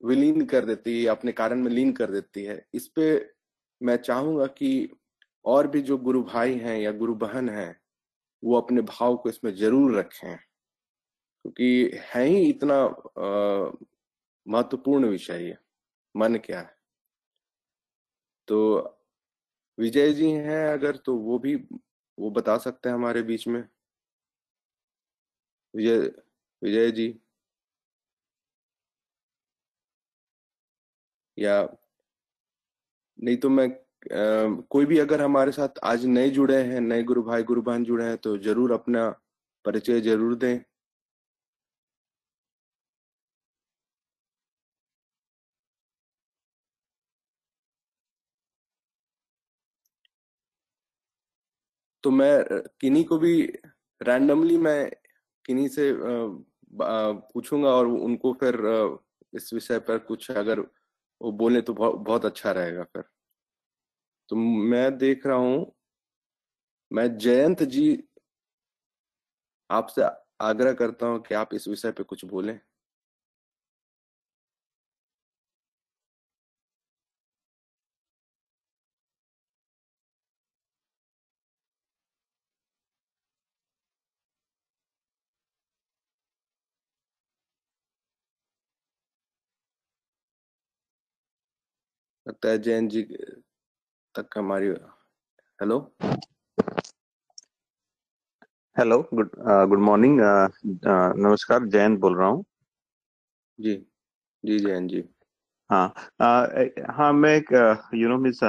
[0.02, 3.06] विलीन कर देती है अपने कारण में लीन कर देती है, इस पे
[3.80, 4.90] मैं चाहूँगा कि
[5.44, 7.80] और भी जो गुरु भाई हैं या गुरु बहन हैं,
[8.42, 10.36] वो अपने भाव को इसमें ज़रूर रखें।
[11.44, 12.78] क्योंकि है ही इतना
[14.46, 15.56] महत्वपूर्ण विषय ये,
[16.14, 16.74] मन क्या है।
[18.48, 18.58] तो
[19.78, 21.54] विजय जी हैं अगर तो वो भी,
[22.18, 23.62] वो बता सकते हैं हमारे बीच में।
[25.74, 25.98] विजय
[26.62, 27.08] विजय जी।
[31.38, 31.60] या
[33.18, 33.68] नहीं तो मैं
[34.70, 38.04] कोई भी अगर हमारे साथ आज नए जुड़े हैं, नए गुरु भाई गुरु बहन जुड़े
[38.04, 39.08] हैं तो ज़रूर अपना
[39.64, 40.60] परिचय ज़रूर दें।
[52.04, 52.44] तो मैं
[52.80, 53.42] किन्हीं को भी
[54.00, 54.90] रैंडमली मैं
[55.44, 55.92] किन्हीं से
[56.72, 58.56] पूछूँगा और उनको फिर
[59.32, 60.60] इस विषय पर कुछ अगर
[61.20, 63.04] वो बोले तो बहुत अच्छा रहेगा फिर।
[64.28, 65.72] तो मैं देख रहा हूँ,
[66.90, 67.86] मैं जयंत जी
[69.70, 70.02] आपसे
[70.40, 72.58] आग्रह करता हूँ कि आप इस विषय पे कुछ बोलें।
[92.36, 93.02] लगता है जैन जी
[94.14, 94.66] तक हमारी
[95.60, 95.78] hello?
[98.76, 99.30] Hello good
[99.68, 100.18] good morning
[101.16, 102.44] नमस्कार जयंत बोल रहा हूँ।
[103.58, 103.74] जी
[104.44, 105.02] जी जयंत जी।
[105.70, 107.48] हाँ uh, हाँ मैं एक
[107.94, 108.40] यू नो मिस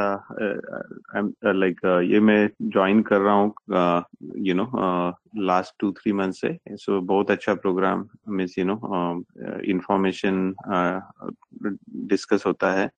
[1.46, 1.80] लाइक
[2.12, 3.54] ये मैं ज्वाइन कर रहा हूँ
[4.48, 4.66] you know
[5.44, 8.08] last two three month से सो। So, बहुत अच्छा programme
[8.42, 8.76] miss you know
[9.76, 10.54] information
[12.08, 12.90] discuss होता है।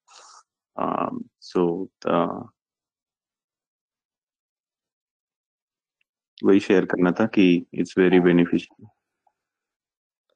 [0.80, 2.50] Um, so uh,
[6.44, 8.88] वही शेयर करना था कि it's very beneficial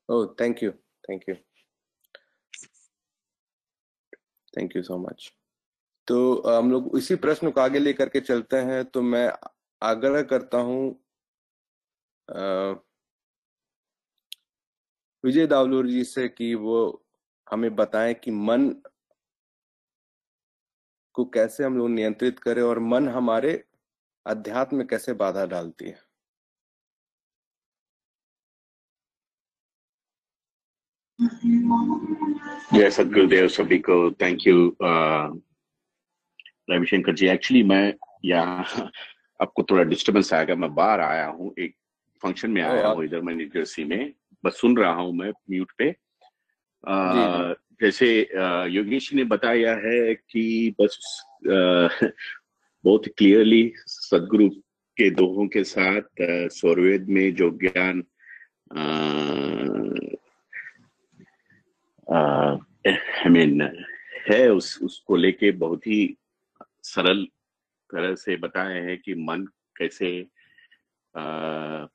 [0.10, 0.72] oh thank you
[1.10, 1.36] thank you
[4.58, 5.32] thank you so much
[6.08, 9.34] तो हम लोग इसी प्रश्न को आगे लेकर के चलते हैं। तो मैं
[9.82, 11.04] आग्रह करता हूँ
[15.26, 17.06] विजय दावलूर जी से कि वो
[17.52, 18.76] हमें बताएँ कि मन
[21.16, 23.64] को कैसे हम लोग नियंत्रित करें और मन हमारे
[24.26, 25.98] अध्यात्म में कैसे बाधा डालती है?
[32.74, 34.76] जय सदगुरुदेव सभी को। Thank you
[36.72, 37.28] Ravishankar ji.
[37.28, 37.94] Actually मैं
[38.26, 38.90] यहाँ
[39.42, 41.76] आपको थोड़ा डिस्टरबेंस आएगा मैं बाहर आया हूँ एक
[42.24, 45.90] फ़ंक्शन में आया हूँ इधर मैं न्यूजर्सी में। बस सुन रहा हूँ मैं म्यूट पे।
[46.88, 48.30] आ, जैसे
[48.70, 50.98] योगेश ने बताया है कि बस
[52.84, 54.50] बहुत क्लियरली सदगुरु
[54.98, 56.02] के दोहों के साथ
[56.50, 58.04] स्वरवेद में जो ज्ञान
[62.88, 63.62] आई मीन
[64.32, 66.18] है उस उसको लेके बहुत ही
[66.84, 67.26] सरल
[67.90, 69.46] तरह से बताए हैं कि मन
[69.78, 70.28] कैसे
[71.16, 71.88] आ,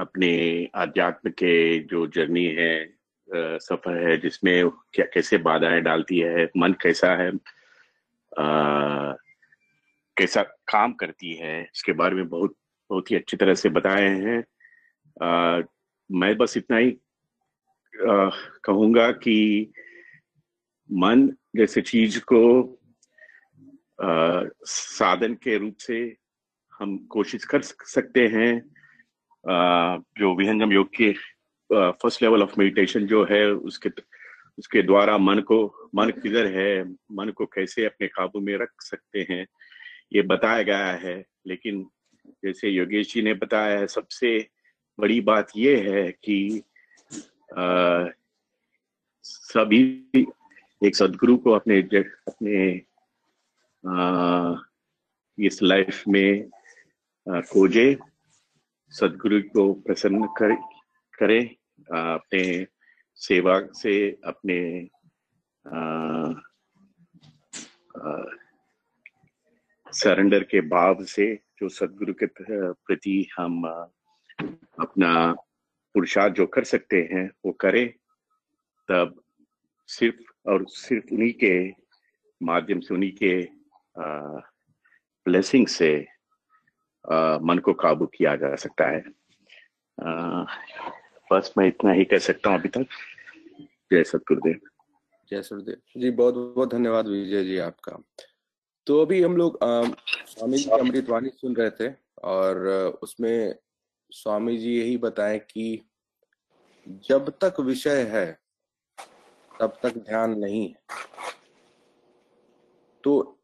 [0.00, 0.32] अपने
[0.74, 2.99] अध्यात्म के जो जर्नी है
[3.34, 7.28] सफ़र है जिसमें क्या कैसे बाधाएँ डालती है मन कैसा है
[8.38, 9.12] आ,
[10.16, 12.54] कैसा काम करती है इसके बारे में बहुत
[12.90, 14.44] बहुत ही अच्छी तरह से बताए हैं।
[15.22, 15.62] आ,
[16.10, 16.96] मैं बस इतना ही
[18.64, 19.72] कहूँगा कि
[20.92, 22.62] मन जैसे चीज़ को
[24.02, 26.16] आ, साधन के रूप से
[26.80, 28.56] हम कोशिश कर सकते हैं।
[29.50, 31.14] आ, जो विहंगम योग के
[31.72, 33.88] फ़र्स्ट लेवल ऑफ़ मेडिटेशन जो है उसके
[34.58, 39.26] उसके द्वारा मन को मन किधर है मन को कैसे अपने काबू में रख सकते
[39.30, 39.46] हैं
[40.12, 41.90] ये बताया गया है। लेकिन
[42.44, 44.48] जैसे योगेश जी ने बताया है सबसे
[45.00, 46.62] बड़ी बात ये है कि
[47.58, 48.06] आ,
[49.22, 50.06] सभी
[50.84, 52.82] एक सदगुरु को अपने अपने
[53.88, 54.54] आ,
[55.38, 56.50] इस लाइफ में
[57.30, 57.98] आ, खोजे
[58.90, 60.54] सदगुरु को प्रसन्न कर,
[61.18, 61.56] करे।
[61.92, 62.66] अपने
[63.14, 64.88] सेवा से अपने
[69.92, 72.26] सरेंडर के भाव से जो सदगुरु के
[72.72, 73.64] प्रति हम
[74.80, 75.32] अपना
[75.94, 77.88] पुरुषार्थ जो कर सकते हैं वो करें।
[78.88, 79.22] तब
[79.86, 81.54] सिर्फ़ और सिर्फ़ उन्हीं के
[82.42, 83.48] माध्यम से उन्हीं के
[85.26, 86.06] ब्लेसिंग से
[87.12, 89.02] आ, मन को काबू किया जा सकता है।
[90.02, 90.44] आ,
[91.30, 92.86] बस मैं इतना ही कह सकता हूँ अभी तक।
[93.92, 94.60] जय सतगुरुदेव।
[95.30, 97.96] जय सतगुरुदेव। जी बहुत बहुत धन्यवाद विजय जी आपका।
[98.86, 102.66] तो अभी हम लोग स्वामी जी की अमृतवाणी सुन रहे थे और
[103.02, 103.54] उसमें
[104.10, 105.82] स्वामी जी यही बताए कि
[107.08, 108.26] जब तक विषय है,
[109.60, 110.82] तब तक ध्यान नहीं है।
[113.04, 113.38] तो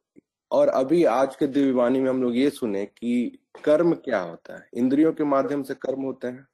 [0.51, 4.69] और अभी आज के दिव्यवाणी में हम लोग ये सुने कि कर्म क्या होता है?
[4.75, 6.47] इंद्रियों के माध्यम से कर्म होते हैं।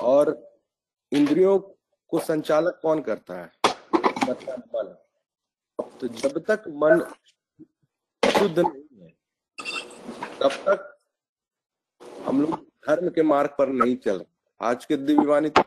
[0.00, 0.56] और
[1.12, 1.58] इंद्रियों
[2.08, 3.52] को संचालक कौन करता है?
[4.28, 4.96] मन।
[6.00, 7.00] तो जब तक मन
[8.22, 9.08] शुद्ध नहीं है,
[10.40, 10.92] तब तक
[12.26, 12.52] हम लोग
[12.88, 14.24] धर्म के मार्ग पर नहीं चल
[14.60, 15.62] आज के दिव्यवाणी तो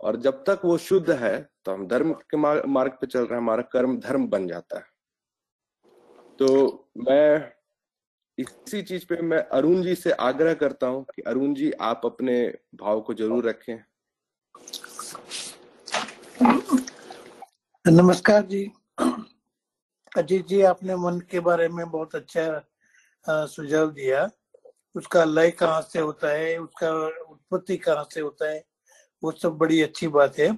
[0.00, 3.36] और जब तक वो शुद्ध है तो हम धर्म के मार्ग पर चल रहे हैं।
[3.36, 4.86] हमारा कर्म, धर्म बन जाता है।
[6.38, 7.55] तो मैं
[8.38, 12.36] इसी चीज़ पे मैं अरुण जी से आग्रह करता हूँ कि अरुण जी, आप अपने
[12.74, 13.78] भाव को ज़रूर रखें।
[17.84, 18.64] नमस्कार जी।
[20.12, 24.28] अजीत जी, आपने मन के बारे में बहुत अच्छा सुझाव दिया।
[24.94, 26.90] उसका लय कहाँ से होता है, उसका
[27.30, 28.64] उत्पत्ति कहाँ से होता है,
[29.22, 30.50] वो सब बड़ी अच्छी बात है।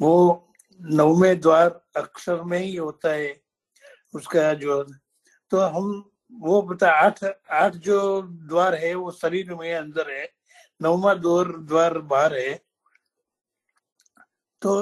[0.00, 3.40] वो नवमे द्वार अक्षर में ही होता है,
[4.14, 4.82] उसका जो
[5.52, 10.28] तो हम वो बता, आठ आठ जो द्वार है, वो शरीर में अंदर है
[10.80, 12.54] नवमा द्वार द्वार बाहर है।
[14.62, 14.80] तो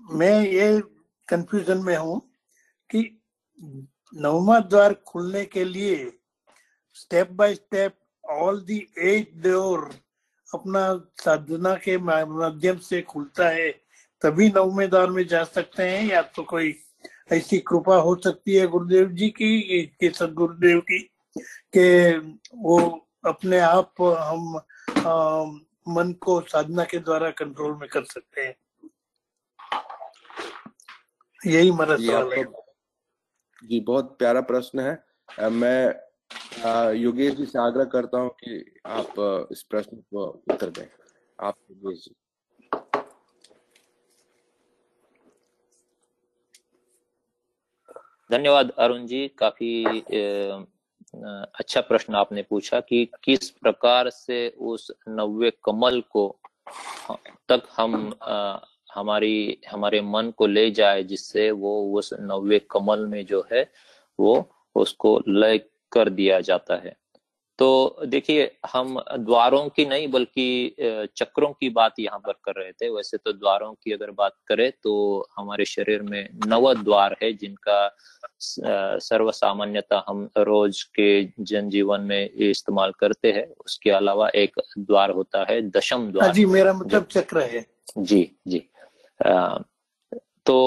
[0.00, 0.80] मैं ये
[1.28, 2.20] कंफ्यूजन में हूँ
[2.90, 3.00] कि
[4.12, 6.12] नवमा द्वार खुलने के लिए
[6.96, 9.90] step by step all the eight door
[10.52, 10.82] अपना
[11.20, 13.70] साधना के माध्यम से खुलता है,
[14.22, 16.72] तभी नवमे द्वार में जा सकते हैं या तो कोई
[17.32, 20.98] ऐसी कृपा हो सकती है गुरुदेव जी की कि सदगुरुदेव की
[21.76, 21.84] कि
[22.54, 22.78] वो
[23.24, 24.56] अपने आप हम
[25.06, 25.44] आ,
[25.88, 28.54] मन को साधना के द्वारा कंट्रोल में कर सकते हैं।
[31.46, 32.44] यही मेरा सवाल है।
[33.64, 39.14] जी बहुत प्यारा प्रश्न है। मैं योगेश जी से आग्रह करता हूँ कि आप
[39.52, 40.86] इस प्रश्न को उत्तर दें।
[41.38, 42.14] आप योगेश जी।
[48.32, 50.00] धन्यवाद अरुण जी। काफ़ी
[51.54, 56.24] अच्छा प्रश्न आपने पूछा कि किस प्रकार से उस नव्य कमल को
[57.48, 58.58] तक हम आ,
[58.94, 63.70] हमारी हमारे मन को ले जाए जिससे वो उस नव्य कमल में जो है
[64.18, 64.34] वो
[64.74, 65.58] उसको लय
[65.92, 66.96] कर दिया जाता है।
[67.62, 70.46] तो देखिए हम द्वारों की नहीं बल्कि
[71.16, 74.70] चक्रों की बात यहाँ पर कर रहे थे। वैसे तो द्वारों की अगर बात करें
[74.82, 74.94] तो
[75.36, 77.76] हमारे शरीर में नव द्वार है जिनका
[79.00, 81.08] सर्व सामान्यता हम रोज के
[81.40, 86.44] जनजीवन में इस्तेमाल करते हैं। उसके अलावा एक द्वार होता है दशम हाँ द्वार। जी
[86.46, 87.64] मेरा मतलब चक्र है।
[87.98, 88.62] जी जी।
[89.20, 89.58] अ,
[90.46, 90.58] तो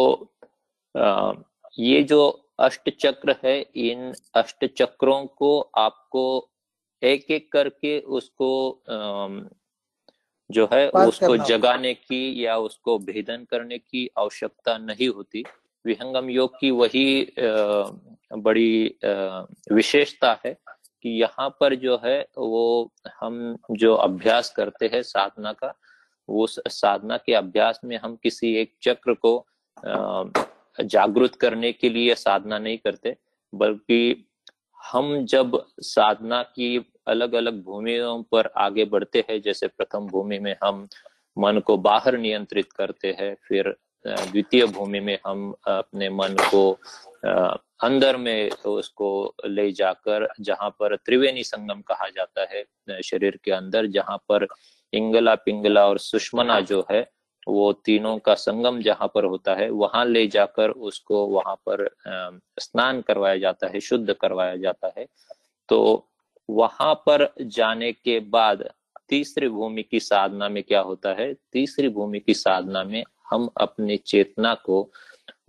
[0.95, 1.33] अ,
[1.79, 2.27] ये जो
[2.59, 6.51] अष्ट चक्र है इन अष्ट चक्रों को आपको
[7.01, 8.81] एक एक करके उसको
[10.49, 15.43] जो है उसको जगाने की या उसको भेदन करने की आवश्यकता नहीं होती।
[15.85, 17.33] विहंगम योग की वही
[18.31, 18.97] बड़ी
[19.71, 20.57] विशेषता है
[21.01, 25.73] कि यहाँ पर जो है वो हम जो अभ्यास करते हैं साधना का
[26.27, 29.45] उस साधना के अभ्यास में हम किसी एक चक्र को
[30.83, 33.15] जागृत करने के लिए साधना नहीं करते
[33.53, 34.27] बल्कि
[34.81, 40.55] हम जब साधना की अलग अलग भूमियों पर आगे बढ़ते हैं, जैसे प्रथम भूमि में
[40.63, 40.87] हम
[41.37, 46.71] मन को बाहर नियंत्रित करते हैं, फिर द्वितीय भूमि में हम अपने मन को
[47.83, 53.87] अंदर में उसको ले जाकर, जहाँ पर त्रिवेणी संगम कहा जाता है शरीर के अंदर,
[53.87, 54.47] जहाँ पर
[54.93, 57.01] इंगला पिंगला और सुषमना जो है
[57.47, 61.89] वो तीनों का संगम जहाँ पर होता है, वहाँ ले जाकर उसको वहाँ पर
[62.59, 65.07] स्नान करवाया जाता है, शुद्ध करवाया जाता है।
[65.69, 66.07] तो
[66.49, 68.69] वहाँ पर जाने के बाद
[69.09, 71.33] तीसरी भूमि की साधना में क्या होता है?
[71.33, 74.91] तीसरी भूमि की साधना में हम अपनी चेतना को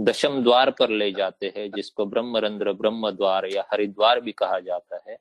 [0.00, 5.00] दशम द्वार पर ले जाते हैं, जिसको ब्रह्मरंध्र ब्रह्म द्वार या हरिद्वार भी कहा जाता
[5.08, 5.16] है।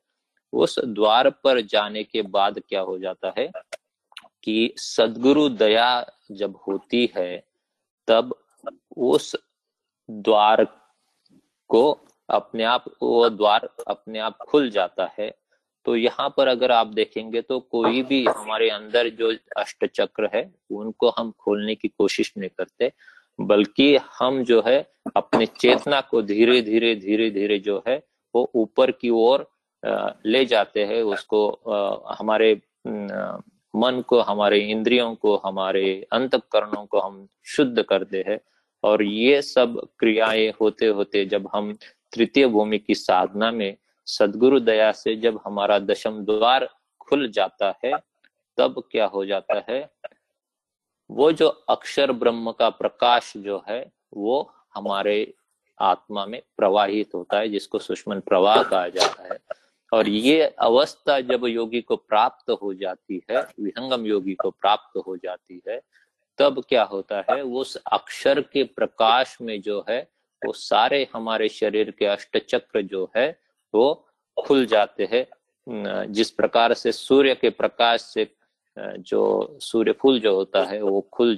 [0.54, 3.52] उस द्वार पर जाने के बाद क्या हो जाता है?
[4.46, 7.44] कि सदगुरु दया जब होती है,
[8.08, 8.36] तब
[8.98, 9.36] उस
[10.10, 10.64] द्वार
[11.70, 11.90] को
[12.30, 15.34] अपने आप, वो द्वार अपने आप खुल जाता है।
[15.86, 20.50] तो यहाँ पर अगर आप देखेंगे तो कोई भी हमारे अंदर जो अष्ट चक्र है,
[20.72, 22.92] उनको हम खोलने की कोशिश नहीं करते,
[23.40, 24.80] बल्कि हम जो है,
[25.16, 28.02] अपने चेतना को धीरे धीरे धीरे धीरे जो है,
[28.34, 29.48] वो ऊपर की ओर
[30.26, 31.48] ले जाते हैं, उसको
[32.20, 32.54] हमारे
[33.76, 38.40] मन को, हमारे इंद्रियों को, हमारे अंतकरणों को हम शुद्ध करते हैं।
[38.84, 41.74] और ये सब क्रियाएँ होते होते जब हम
[42.14, 46.70] तृतीय भूमि की साधना में सदगुरु दया से जब हमारा दशम द्वार
[47.00, 47.92] खुल जाता है,
[48.58, 49.90] तब क्या हो जाता है?
[51.12, 55.34] वो जो अक्षर ब्रह्म का प्रकाश जो है, वो हमारे
[55.82, 59.40] आत्मा में प्रवाहित होता है, जिसको सुष्मन प्रवाह कहा जाता है।
[59.92, 65.16] और ये अवस्था जब योगी को प्राप्त हो जाती है, विहंगम योगी को प्राप्त हो
[65.18, 65.82] जाती है,
[66.40, 70.02] तब क्या होता है उस अक्षर के प्रकाश में जो है,
[70.42, 73.28] वो सारे हमारे शरीर के अष्ट चक्र जो है,
[73.74, 74.08] वो
[74.38, 75.26] खुल जाते हैं।
[76.12, 78.28] जिस प्रकार से सूर्य के प्रकाश से
[78.78, 81.36] जो सूर्य फूल जो होता है, वो खुल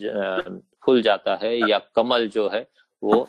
[0.83, 2.67] फूल जाता है या कमल जो है,
[3.03, 3.27] वो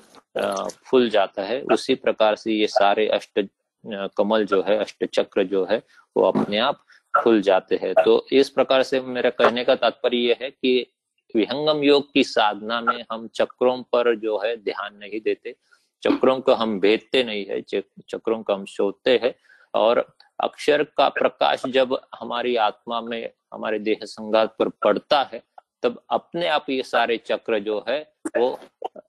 [0.87, 3.41] फूल जाता है, उसी प्रकार से ये सारे अष्ट
[3.85, 5.83] कमल जो है अष्ट चक्र जो है,
[6.17, 10.37] वो अपने आप खुल जाते हैं। तो इस प्रकार से मेरा कहने का तात्पर्य ये
[10.43, 10.87] है कि
[11.35, 15.55] विहंगम योग की साधना में हम चक्रों पर जो है ध्यान नहीं देते।
[16.03, 19.35] चक्रों को हम भेदते नहीं है चक्रों को हम सोते हैं
[19.75, 19.99] और
[20.41, 25.43] अक्षर का प्रकाश जब हमारी आत्मा में, हमारे देह संघात पर पड़ता है,
[25.83, 28.01] तब अपने आप ये सारे चक्र जो है,
[28.37, 28.59] वो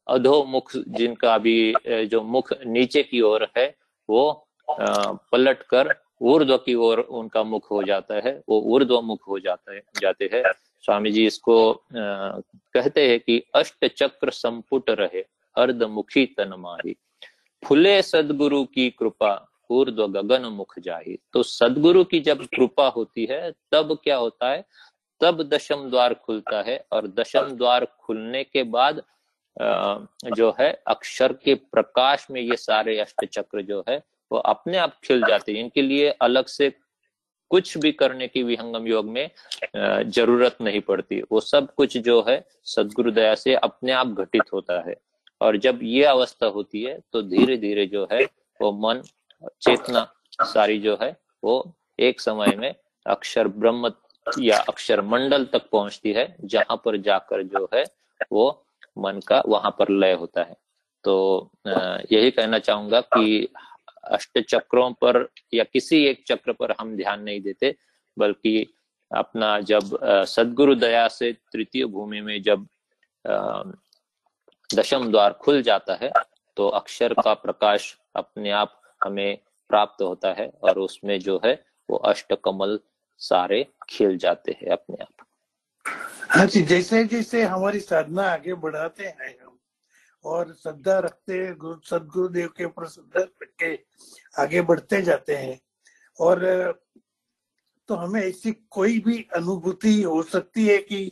[0.07, 3.73] अधोमुख जिनका अभी जो मुख नीचे की ओर है,
[4.09, 9.39] वो पलट कर ऊर्ध्व की ओर उनका मुख हो जाता है, वो ऊर्ध्व मुख हो
[9.39, 10.43] जाता है, जाते हैं।
[10.83, 15.23] स्वामी जी इसको कहते हैं कि अष्ट चक्र संपुट रहे,
[15.55, 16.95] अर्धमुखी तन माही।
[17.63, 19.33] फुले सदगुरु की कृपा,
[19.69, 24.63] ऊर्ध्व गगन मुख जाही। तो सदगुरु की जब कृपा होती है, तब क्या होता है?
[25.21, 29.01] तब दशम द्वार खुलता है और दशम द्वार खुलने के बाद
[30.35, 34.01] जो है अक्षर के प्रकाश में ये सारे अष्ट चक्र जो है
[34.31, 36.71] वो अपने आप खिल जाते हैं। इनके लिए अलग से
[37.51, 39.29] कुछ भी करने की विहंगम योग में
[39.75, 44.81] ज़रूरत नहीं पड़ती। वो सब कुछ जो है, सदगुरु दया से अपने आप घटित होता
[44.89, 44.95] है।
[45.41, 48.23] और जब ये अवस्था होती है तो धीरे धीरे जो है,
[48.59, 49.01] वो मन,
[49.61, 50.07] चेतना
[50.43, 52.73] सारी जो है, वो एक समय में
[53.05, 53.91] अक्षर ब्रह्म
[54.39, 57.83] या अक्षर मंडल तक पहुँचती है, जहाँ पर जाकर जो है,
[58.31, 58.65] वो
[58.97, 60.55] मन का वहाँ पर लय होता है।
[61.03, 63.47] तो यही कहना चाहूँगा कि
[64.03, 67.75] अष्ट चक्रों पर या किसी एक चक्र पर हम ध्यान नहीं देते,
[68.17, 68.73] बल्कि
[69.11, 72.67] अपना जब सदगुरु दया से तृतीय भूमि में जब
[74.75, 76.11] दशम द्वार खुल जाता है
[76.57, 79.37] तो अक्षर का प्रकाश अपने आप हमें
[79.69, 82.79] प्राप्त होता है और उसमें जो है वो अष्ट कमल
[83.17, 85.25] सारे खिल जाते हैं अपने आप।
[86.29, 89.57] हाँ जी, जैसे जैसे हमारी साधना आगे बढ़ाते हैं हम,
[90.25, 93.38] और श्रद्धा रखते हैं सदगुरुदेव के के
[94.39, 95.59] आगे बढ़ते जाते हैं।
[96.19, 96.45] और
[97.89, 101.05] तो हमें ऐसी कोई भी अनुभूति हो सकती है कि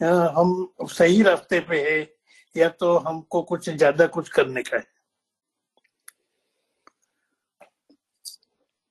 [0.00, 2.00] हम सही रास्ते पे है
[2.54, 4.90] या तो हमको कुछ ज़्यादा कुछ करने का है।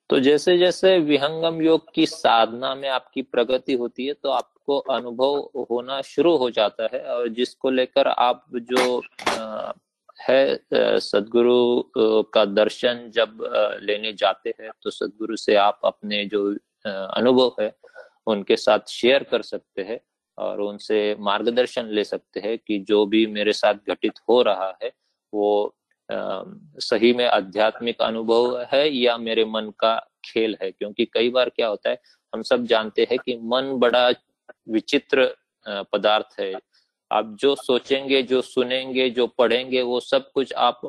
[0.10, 5.66] तो जैसे जैसे विहंगम योग की साधना में आपकी प्रगति होती है तो आपको अनुभव
[5.72, 9.00] होना शुरू हो जाता है और जिसको लेकर आप जो
[10.22, 11.84] है सदगुरु
[12.34, 13.44] का दर्शन जब
[13.82, 16.44] लेने जाते हैं तो सदगुरु से आप अपने जो
[16.86, 17.74] अनुभव है,
[18.28, 20.00] उनके साथ शेयर कर सकते हैं
[20.38, 24.92] और उनसे मार्गदर्शन ले सकते हैं कि जो भी मेरे साथ घटित हो रहा है,
[25.34, 25.76] वो
[26.10, 29.96] सही में आध्यात्मिक अनुभव है या मेरे मन का
[30.26, 30.72] खेल है?
[30.72, 32.00] क्योंकि कई बार क्या होता है,
[32.34, 34.10] हम सब जानते हैं कि मन बड़ा
[34.70, 35.34] विचित्र
[35.66, 36.54] पदार्थ है
[37.12, 40.82] आप जो सोचेंगे, जो सुनेंगे, जो पढ़ेंगे, वो सब कुछ आप,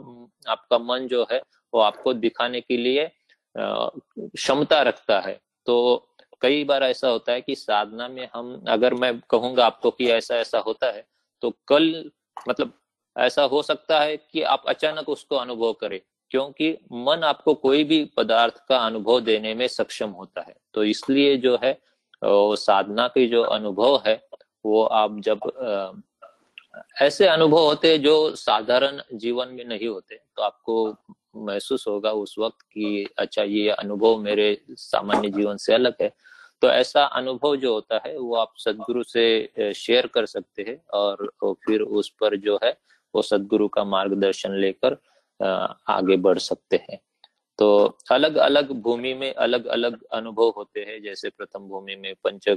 [0.48, 1.40] आपका मन जो है,
[1.72, 3.10] वो आपको दिखाने के लिए
[3.54, 6.08] क्षमता रखता है। तो
[6.42, 10.36] कई बार ऐसा होता है कि साधना में हम, अगर मैं कहूँगा आपको कि ऐसा
[10.36, 11.04] ऐसा होता है
[11.42, 12.10] तो कल
[12.48, 12.72] मतलब
[13.16, 16.00] ऐसा हो सकता है कि आप अचानक उसको अनुभव करें,
[16.30, 21.36] क्योंकि मन आपको कोई भी पदार्थ का अनुभव देने में सक्षम होता है। तो इसलिए
[21.36, 21.72] जो है
[22.22, 24.14] वो साधना की जो अनुभव है,
[24.64, 25.40] वो आप जब
[27.02, 30.96] ऐसे अनुभव होते जो साधारण जीवन में नहीं होते। तो आपको
[31.36, 36.12] महसूस होगा उस वक्त कि अच्छा ये अनुभव मेरे सामान्य जीवन से अलग है।
[36.62, 41.30] तो ऐसा अनुभव जो होता है, वो आप सदगुरु से शेयर कर सकते हैं और
[41.44, 42.76] फिर उस पर जो है,
[43.14, 44.96] वो सदगुरु का मार्गदर्शन लेकर
[45.88, 46.98] आगे बढ़ सकते हैं।
[47.58, 52.48] तो अलग अलग भूमि में अलग अलग अनुभव होते हैं। जैसे प्रथम भूमि में पंच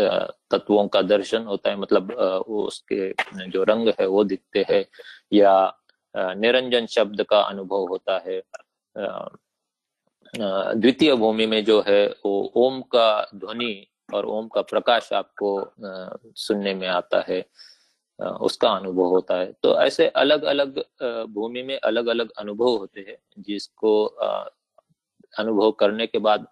[0.00, 3.12] तत्वों का दर्शन होता है मतलब उसके
[3.48, 4.84] जो रंग है वो दिखते हैं,
[5.32, 5.74] या
[6.14, 8.42] निरंजन शब्द का अनुभव होता है।
[10.34, 15.50] द्वितीय भूमि में जो है, वो ओम का ध्वनि और ओम का प्रकाश आपको
[16.36, 17.44] सुनने में आता है
[18.18, 20.78] उसका अनुभव होता है। तो ऐसे अलग अलग
[21.34, 24.04] भूमि में अलग अलग अनुभव होते हैं, जिसको
[25.34, 26.46] अनुभव करने के बाद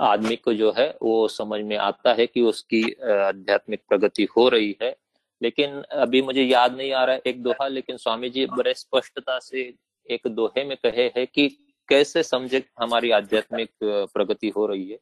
[0.00, 4.76] आदमी को जो है, वो समझ में आता है कि उसकी आध्यात्मिक प्रगति हो रही
[4.82, 4.96] है।
[5.42, 9.38] लेकिन अभी मुझे याद नहीं आ रहा है, एक दोहा, लेकिन स्वामी जी बड़े स्पष्टता
[9.38, 9.72] से
[10.10, 11.48] एक दोहे में कहे है कि
[11.88, 14.98] कैसे समझे हमारी आध्यात्मिक प्रगति हो रही है।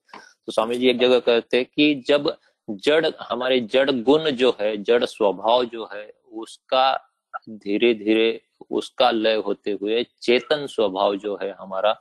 [0.47, 2.37] तो स्वामी जी एक जगह कहते हैं कि जब
[2.71, 7.15] जड़, हमारे जड़ गुण जो है, जड़ स्वभाव जो है, उसका
[7.51, 8.41] धीरे धीरे
[8.71, 11.93] उसका लय होते हुए चेतन स्वभाव जो है हमारा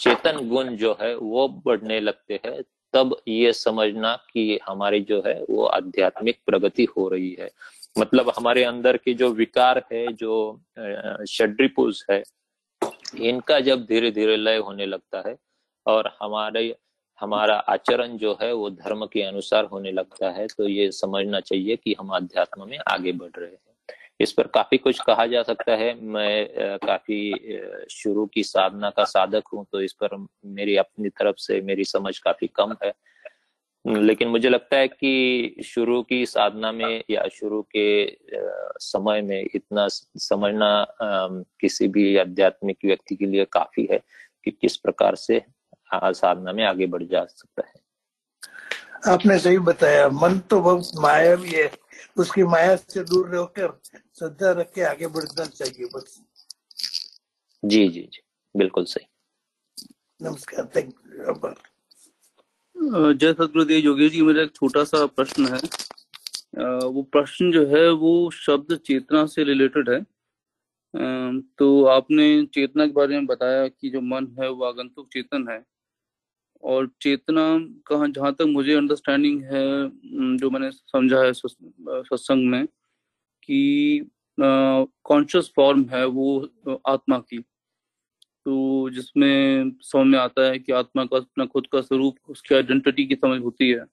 [0.00, 2.62] चेतन गुण जो है, वो बढ़ने लगते हैं,
[2.94, 7.50] तब ये समझना कि हमारी जो है, वो आध्यात्मिक प्रगति हो रही है।
[7.98, 10.60] मतलब हमारे अंदर के जो विकार है, जो
[11.28, 12.22] षड्रिपुज है,
[13.20, 15.36] इनका जब धीरे धीरे लय होने लगता है
[15.86, 16.74] और हमारे,
[17.20, 21.76] हमारा आचरण जो है, वो धर्म के अनुसार होने लगता है तो ये समझना चाहिए
[21.76, 23.73] कि हम अध्यात्म में आगे बढ़ रहे हैं।
[24.24, 27.18] इस पर काफ़ी कुछ कहा जा सकता है। मैं काफ़ी
[27.90, 32.18] शुरू की साधना का साधक हूँ तो इस पर मेरी अपनी तरफ़ से मेरी समझ
[32.18, 32.92] काफ़ी कम है।
[33.84, 38.16] लेकिन मुझे लगता है कि शुरू की साधना में या शुरू के
[38.80, 39.86] समय में इतना
[40.20, 40.70] समझना
[41.60, 43.98] किसी भी आध्यात्मिक व्यक्ति के लिए काफ़ी है
[44.44, 45.42] कि किस प्रकार से
[45.94, 47.83] साधना में आगे बढ़ जा सकता है।
[49.08, 51.70] आपने सही बताया। मन तो बहुत माया भी है।
[52.18, 53.68] उसकी माया से दूर रहकर
[54.18, 56.20] श्रद्धा रख के आगे बढ़ना चाहिए बस।
[57.62, 58.20] जी जी जी।
[58.54, 59.06] बिल्कुल सही।
[60.20, 60.94] नमस्कार थैंक
[62.76, 65.58] यू जय सतगुरुदेव योगी जी मेरा एक छोटा सा प्रश्न है।
[66.86, 70.00] वो प्रश्न जो है वो शब्द चेतना से रिलेटेड है।
[71.58, 75.58] तो आपने चेतना के बारे में बताया कि जो मन है वो आगंतुक चेतन है।
[76.64, 77.42] और चेतना
[77.86, 82.66] कहा, जहाँ तक मुझे अंडरस्टैंडिंग है जो मैंने समझा है सत्संग में
[83.42, 87.38] कि कॉन्शियस फॉर्म है वो आत्मा की।
[88.46, 93.04] तो जिसमें समझ में आता है कि आत्मा का अपना खुद का स्वरूप, उसकी आइडेंटिटी
[93.06, 93.84] की समझ होती है,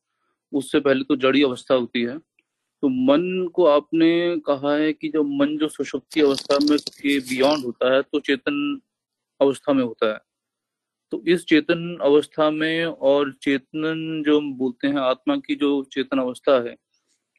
[0.53, 5.29] उससे पहले तो जड़ी अवस्था होती है। तो मन को आपने कहा है कि जब
[5.33, 8.81] मन जो सुषुप्ति अवस्था में के बियॉन्ड होता है तो चेतन
[9.39, 10.19] अवस्था में होता है।
[11.11, 16.19] तो इस चेतन अवस्था में और चेतन जो हम बोलते हैं, आत्मा की जो चेतन
[16.19, 16.75] अवस्था है,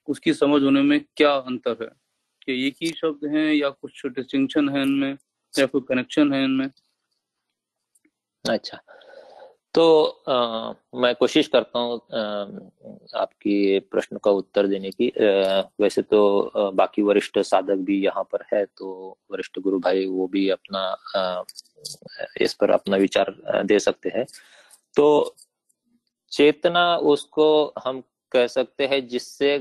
[0.08, 1.88] उसकी समझ होने में क्या अंतर है?
[2.42, 5.16] क्या एक ही शब्द है या कुछ डिस्टिंक्शन है इनमें,
[5.58, 6.70] या कोई कनेक्शन है इनमें?
[8.48, 8.80] अच्छा।
[9.74, 11.94] तो आ, मैं कोशिश करता हूँ
[13.16, 18.24] आपकी प्रश्न का उत्तर देने की। आ, वैसे तो आ, बाकी वरिष्ठ साधक भी यहाँ
[18.32, 20.80] पर है तो वरिष्ठ गुरु भाई वो भी अपना
[21.16, 21.42] आ,
[22.40, 23.34] इस पर अपना विचार
[23.66, 24.26] दे सकते हैं।
[24.96, 25.34] तो
[26.32, 28.02] चेतना उसको हम
[28.32, 29.58] कह सकते हैं जिससे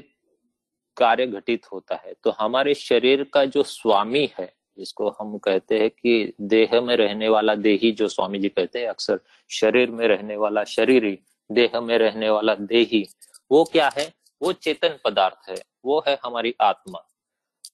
[0.97, 5.89] कार्य घटित होता है। तो हमारे शरीर का जो स्वामी है जिसको हम कहते हैं
[5.89, 9.19] कि देह में रहने वाला देही, जो स्वामी जी कहते हैं, अक्सर
[9.49, 11.19] शरीर में रहने वाला शरीरी
[11.51, 13.05] देह में रहने वाला देही,
[13.51, 14.13] वो क्या है?
[14.41, 15.55] वो चेतन पदार्थ है,
[15.85, 16.99] वो है हमारी आत्मा।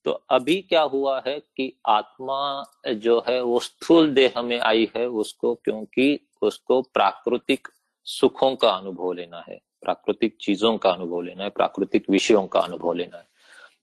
[0.04, 5.06] तो अभी क्या हुआ है कि आत्मा जो है, वो स्थूल देह में आई है,
[5.06, 7.68] उसको, क्योंकि उसको प्राकृतिक
[8.04, 12.92] सुखों का अनुभव लेना है, प्राकृतिक चीज़ों का अनुभव लेना है, प्राकृतिक विषयों का अनुभव
[12.92, 13.26] लेना है।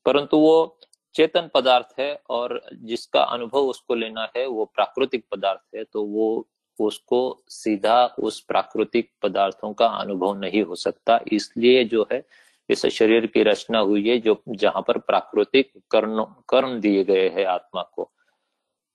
[0.06, 0.80] परंतु वो
[1.16, 6.48] चेतन पदार्थ है और जिसका अनुभव उसको लेना है, वो प्राकृतिक पदार्थ है तो वो
[6.80, 12.26] उसको सीधा उस प्राकृतिक पदार्थों का अनुभव नहीं हो सकता। इसलिए जो है,
[12.70, 17.46] इस शरीर की रचना हुई है, जो जहाँ पर प्राकृतिक कर्ण कर्म दिए गए हैं
[17.46, 18.12] आत्मा को।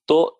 [0.09, 0.37] तो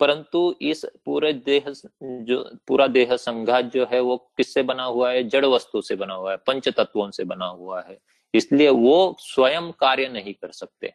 [0.00, 1.64] परंतु इस पूरे देह
[2.02, 5.22] जो पूरा देह संघात जो है, वो किससे बना हुआ है?
[5.28, 7.98] जड़ वस्तु से बना हुआ है, पंच तत्वों से बना हुआ है।
[8.34, 10.92] इसलिए वो स्वयं कार्य नहीं कर सकते।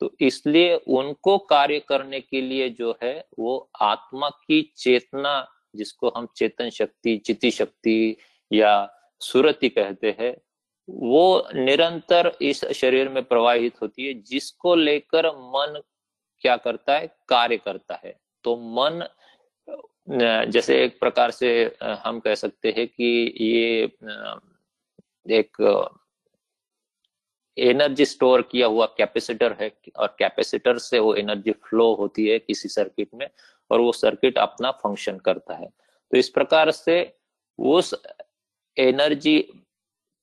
[0.00, 6.28] तो इसलिए उनको कार्य करने के लिए जो है वो आत्मा की चेतना, जिसको हम
[6.36, 8.16] चेतन शक्ति चिति शक्ति
[8.50, 8.72] या
[9.20, 10.36] सुरति कहते हैं,
[10.88, 15.80] वो निरंतर इस शरीर में प्रवाहित होती है, जिसको लेकर मन
[16.44, 17.06] क्या करता है?
[17.28, 19.06] कार्य करता है। तो मन,
[20.50, 21.50] जैसे एक प्रकार से
[21.82, 23.82] हम कह सकते हैं कि ये
[25.38, 25.62] एक
[27.58, 32.68] एनर्जी स्टोर किया हुआ कैपेसिटर है और कैपेसिटर से वो एनर्जी फ्लो होती है किसी
[32.68, 33.28] सर्किट में
[33.70, 37.14] और वो सर्किट अपना फ़ंक्शन करता है। तो इस प्रकार से
[37.58, 37.94] उस
[38.78, 39.38] एनर्जी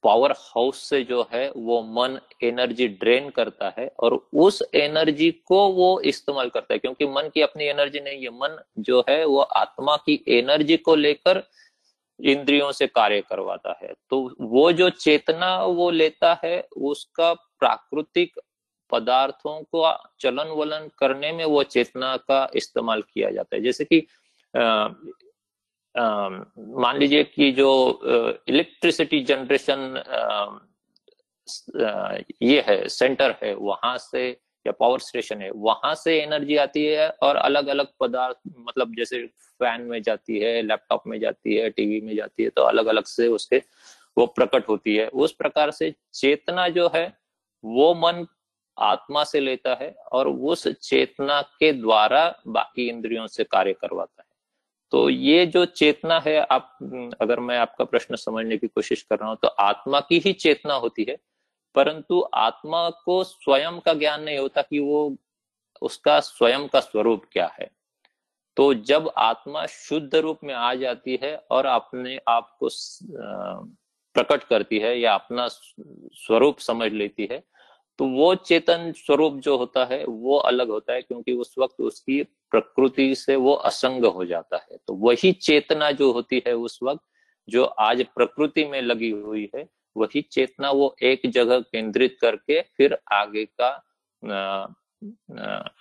[0.04, 5.68] पावर हाउस से जो है वो मन एनर्जी ड्रेन करता है और उस एनर्जी को
[5.68, 9.40] वो इस्तेमाल करता है। क्योंकि मन की अपनी एनर्जी नहीं है, मन जो है वो
[9.40, 11.44] आत्मा की एनर्जी को लेकर
[12.20, 18.40] इंद्रियों से कार्य करवाता है। तो वो जो चेतना वो लेता है, उसका प्राकृतिक
[18.92, 24.06] पदार्थों को चलन वलन करने में वो चेतना का इस्तेमाल किया जाता है। जैसे कि
[25.96, 28.02] मान लीजिए कि जो
[28.50, 30.04] इलेक्ट्रिसिटी जनरेशन
[32.42, 37.10] ये है सेंटर है, वहाँ से या पावर स्टेशन है, वहाँ से एनर्जी आती है
[37.24, 39.26] और अलग अलग पदार्थ मतलब जैसे
[39.62, 43.06] फ़ैन में जाती है लैपटॉप में जाती है टीवी में जाती है तो अलग अलग
[43.06, 43.62] से उसके
[44.18, 47.06] वो प्रकट होती है। उस प्रकार से चेतना जो है,
[47.64, 48.26] वो मन
[48.78, 54.34] आत्मा से लेता है और उस चेतना के द्वारा बाकी इंद्रियों से कार्य करवाता है।
[54.92, 56.78] तो ये जो चेतना है, आप,
[57.22, 60.74] अगर मैं आपका प्रश्न समझने की कोशिश कर रहा हूँ तो आत्मा की ही चेतना
[60.74, 61.18] होती है
[61.76, 65.16] परंतु आत्मा को स्वयं का ज्ञान नहीं होता कि वो
[65.82, 67.70] उसका स्वयं का स्वरूप क्या है।
[68.58, 72.70] तो जब आत्मा शुद्ध रूप में आ जाती है और अपने आप को
[74.16, 77.44] प्रकट करती है या अपना स्वरूप समझ लेती है
[78.00, 82.22] तो वो चेतन स्वरूप जो होता है वो अलग होता है क्योंकि उस वक्त उसकी
[82.24, 87.04] प्रकृति से वो असंग हो जाता है। तो वही चेतना जो होती है उस वक्त
[87.50, 89.64] जो आज प्रकृति में लगी हुई है
[89.98, 93.70] वही चेतना वो एक जगह केंद्रित करके फिर आगे का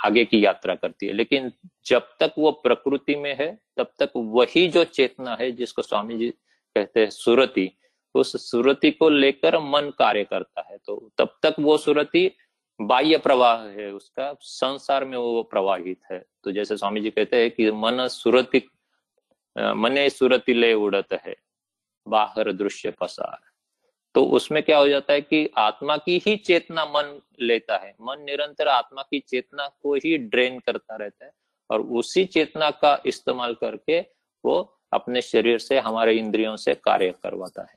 [0.05, 1.51] आगे की यात्रा करती है। लेकिन
[1.87, 6.29] जब तक वो प्रकृति में है, तब तक वही जो चेतना है जिसको स्वामी जी
[6.31, 7.71] कहते हैं सुरति,
[8.15, 12.31] उस सुरति को लेकर मन कार्य करता है। तो तब तक वो सुरति
[12.81, 17.51] बाह्य प्रवाह है, उसका संसार में वो प्रवाहित है। तो जैसे स्वामी जी कहते हैं
[17.51, 18.63] कि मन सुरति
[19.57, 21.35] मने सुरति ले उड़त है,
[22.07, 23.39] बाहर दृश्य पसार।
[24.15, 28.21] तो उसमें क्या हो जाता है कि आत्मा की ही चेतना मन लेता है। मन
[28.21, 31.33] निरंतर आत्मा की चेतना को ही ड्रेन करता रहता है
[31.71, 34.01] और उसी चेतना का इस्तेमाल करके
[34.45, 34.59] वो
[34.93, 37.77] अपने शरीर से हमारे इंद्रियों से कार्य करवाता है।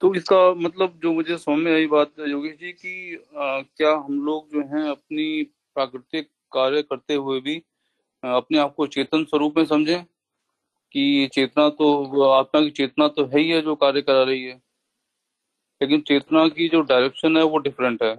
[0.00, 4.24] तो इसका मतलब जो मुझे समझ में आई बात योगेश जी की आ, क्या हम
[4.24, 5.42] लोग जो हैं अपनी
[5.74, 7.56] प्राकृतिक कार्य करते हुए भी
[8.22, 10.04] अपने आप को चेतन स्वरूप में समझें?
[10.94, 14.54] कि चेतना तो आत्मा की चेतना तो है ही है जो कार्य करा रही है।
[15.80, 18.16] लेकिन चेतना की जो डायरेक्शन है वो डिफरेंट है।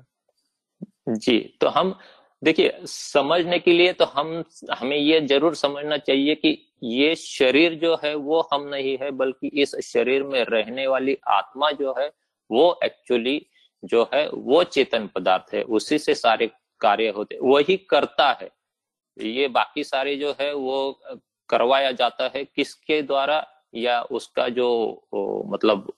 [1.09, 1.97] जी तो हम,
[2.41, 7.95] देखिए, समझने के लिए तो हम, हमें ये ज़रूर समझना चाहिए कि ये शरीर जो
[8.03, 12.11] है वो हम नहीं है, बल्कि इस शरीर में रहने वाली आत्मा जो है
[12.49, 13.41] वो एक्चुअली
[13.83, 16.47] जो है वो चेतन पदार्थ है। उसी से सारे
[16.81, 18.49] कार्य होते, वही करता है।
[19.17, 20.99] ये बाकी सारे जो है वो
[21.49, 24.67] करवाया जाता है किसके द्वारा या उसका जो
[25.47, 25.91] मतलब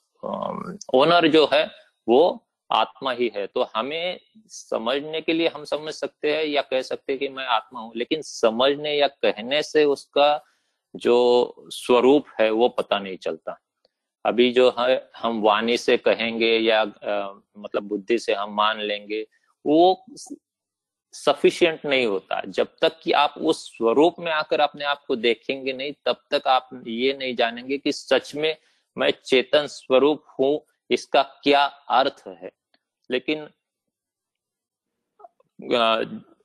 [0.93, 1.65] ओनर जो है
[2.07, 6.81] वो आत्मा ही है। तो हमें समझने के लिए हम समझ सकते हैं या कह
[6.81, 10.43] सकते हैं कि मैं आत्मा हूँ लेकिन समझने या कहने से उसका
[10.95, 11.15] जो
[11.69, 13.57] स्वरूप है वो पता नहीं चलता।
[14.25, 19.25] अभी जो है हम वाणी से कहेंगे या आ, मतलब बुद्धि से हम मान लेंगे
[19.65, 20.05] वो
[21.17, 25.73] सफिशियंट नहीं होता। जब तक कि आप उस स्वरूप में आकर अपने आप को देखेंगे
[25.73, 28.55] नहीं, तब तक आप ये नहीं जानेंगे कि सच में
[28.97, 30.59] मैं चेतन स्वरूप हूँ,
[30.89, 32.51] इसका क्या अर्थ है।
[33.09, 33.47] लेकिन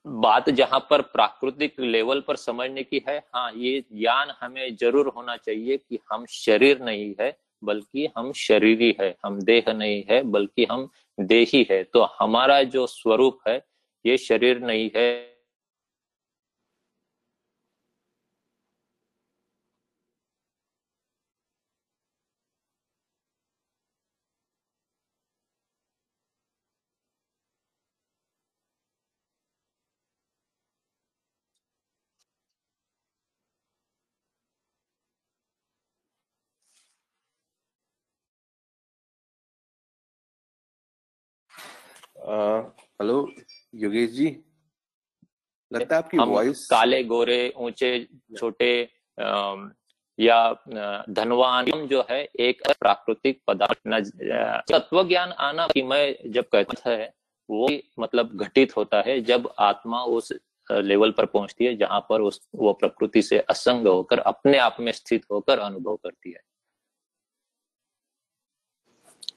[0.05, 5.35] बात जहाँ पर प्राकृतिक लेवल पर समझने की है हाँ ये ज्ञान हमें ज़रूर होना
[5.37, 10.65] चाहिए कि हम शरीर नहीं है, बल्कि हम शरीरी है, हम देह नहीं है, बल्कि
[10.71, 13.57] हम देही है। तो हमारा जो स्वरूप है
[14.05, 15.32] ये शरीर नहीं है।
[43.03, 43.27] हेलो
[43.75, 44.25] योगेश जी
[45.71, 47.89] लगता है आपकी वॉइस काले गोरे ऊँचे
[48.37, 48.69] छोटे
[50.19, 50.37] या
[51.09, 53.81] धनवान जो है एक प्राकृतिक पदार्थ
[54.71, 57.13] तत्व ज्ञान आना कि मैं जब कहता है
[57.49, 60.33] वो मतलब घटित होता है जब आत्मा उस
[60.71, 64.91] लेवल पर पहुँचती है जहाँ पर उस वो प्रकृति से असंग होकर अपने आप में
[64.91, 66.41] स्थित होकर अनुभव करती है।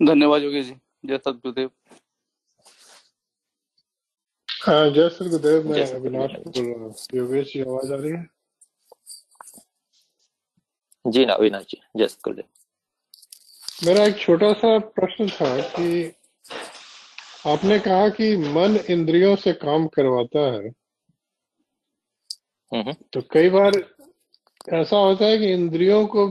[0.06, 1.70] धन्यवाद योगेश जी। जय सतगुरुदेव।
[4.66, 8.26] हाँ जय श्री गुरुदेव मैं अविनाश बोल रहा हूँ। योगेश जी आवाज़ आ रही है?
[11.06, 12.44] जी ना अविनाश जी जय श्री गुरुदेव
[13.86, 16.12] मेरा एक छोटा सा प्रश्न था कि
[17.46, 20.68] आपने कहा कि मन इंद्रियों से काम करवाता है।
[22.72, 23.72] हम्म, हम्म। तो कई बार
[24.74, 26.28] ऐसा होता है कि इंद्रियों को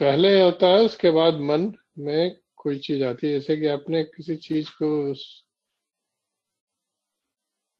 [0.00, 4.36] पहले होता है उसके बाद मन में कोई चीज़ आती है। जैसे कि आपने किसी
[4.36, 5.14] चीज़ को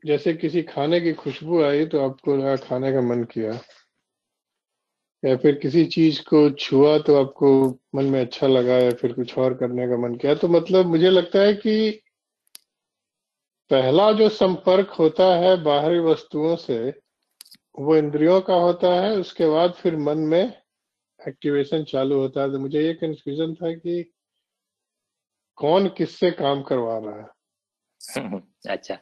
[0.04, 3.60] जैसे किसी खाने की खुशबू आई तो आपको लगा खाने का मन किया।
[5.24, 9.38] या फिर किसी चीज़ को छुआ तो आपको मन में अच्छा लगा या फिर कुछ
[9.38, 12.00] और करने का मन किया। तो मतलब मुझे लगता है कि
[13.70, 16.94] पहला जो संपर्क होता है बाहरी वस्तुओं से,
[17.78, 20.52] वो इंद्रियों का होता है, उसके बाद फिर मन में
[21.28, 24.12] एक्टिवेशन चालू होता है। तो मुझे ये कंफ्यूजन था कि
[25.56, 27.26] कौन किससे काम करवा रहा है।
[28.68, 28.98] अच्छा।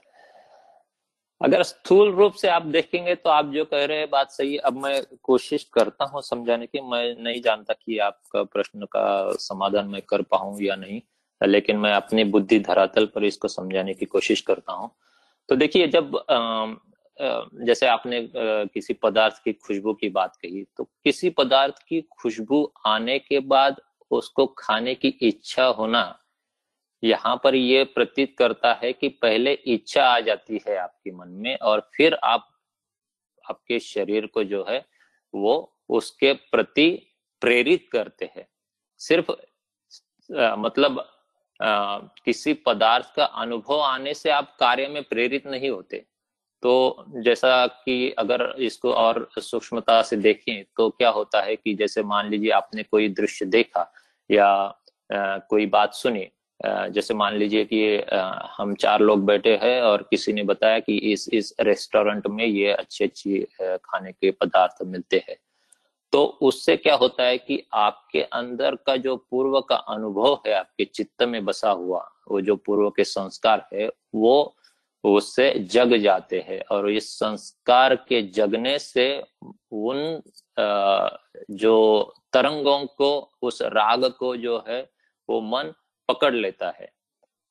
[1.43, 4.77] अगर स्थूल रूप से आप देखेंगे तो आप जो कह रहे हैं बात सही अब
[4.83, 10.03] मैं कोशिश करता हूँ समझाने की। मैं नहीं जानता कि आपका प्रश्न का समाधान मैं
[10.03, 11.01] कर पाऊँ या नहीं,
[11.41, 14.91] लेकिन मैं अपनी बुद्धि धरातल पर इसको समझाने की कोशिश करता हूँ।
[15.49, 16.13] तो देखिए, जब
[17.67, 23.19] जैसे आपने किसी पदार्थ की खुशबू की बात कही तो किसी पदार्थ की खुशबू आने
[23.19, 23.81] के बाद
[24.11, 26.03] उसको खाने की इच्छा होना
[27.03, 31.57] यहाँ पर ये प्रतीत करता है कि पहले इच्छा आ जाती है आपके मन में
[31.57, 32.49] और फिर आप
[33.51, 34.85] आपके शरीर को जो है
[35.35, 36.91] वो उसके प्रति
[37.41, 38.47] प्रेरित करते हैं।
[39.01, 39.31] सिर्फ़
[40.39, 40.99] आ, मतलब
[41.61, 46.05] आ, किसी पदार्थ का अनुभव आने से आप कार्य में प्रेरित नहीं होते।
[46.63, 52.03] तो जैसा कि अगर इसको और सूक्ष्मता से देखें तो क्या होता है कि जैसे
[52.03, 53.93] मान लीजिए आपने कोई दृश्य देखा
[54.31, 56.27] या आ, कोई बात सुनी
[56.65, 57.81] जैसे मान लीजिए कि
[58.57, 62.73] हम चार लोग बैठे हैं और किसी ने बताया कि इस इस रेस्टोरेंट में ये
[62.73, 63.41] अच्छी अच्छी
[63.85, 65.37] खाने के पदार्थ मिलते हैं।
[66.13, 70.85] तो उससे क्या होता है कि आपके अंदर का जो पूर्व का अनुभव है, आपके
[70.85, 74.55] चित्त में बसा हुआ, वो जो पूर्व के संस्कार है, वो
[75.05, 79.07] उससे जग जाते हैं और इस संस्कार के जगने से
[79.73, 80.21] उन
[81.51, 84.83] जो तरंगों को, उस राग को जो है,
[85.29, 85.73] वो मन
[86.09, 86.93] पकड़ लेता है।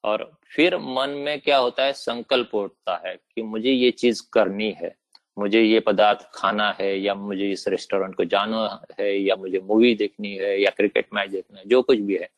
[0.04, 1.93] और फिर मन में क्या होता है?
[1.93, 4.95] संकल्प उठता है कि मुझे ये चीज़ करनी है।
[5.39, 9.95] मुझे ये पदार्थ खाना है या मुझे इस रेस्टोरेंट को जाना है या मुझे मूवी
[9.95, 12.30] देखनी है या क्रिकेट मैच देखना है, जो कुछ भी है।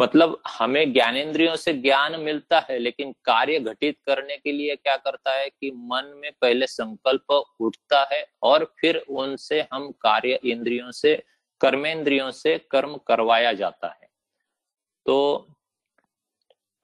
[0.00, 5.30] मतलब हमें ज्ञानेन्द्रियों से ज्ञान मिलता है, लेकिन कार्य घटित करने के लिए क्या करता
[5.30, 11.22] है कि मन में पहले संकल्प उठता है और फिर उनसे हम कार्य इंद्रियों से,
[11.60, 14.03] कर्मेंद्रियों से कर्म करवाया जाता है।
[15.06, 15.46] तो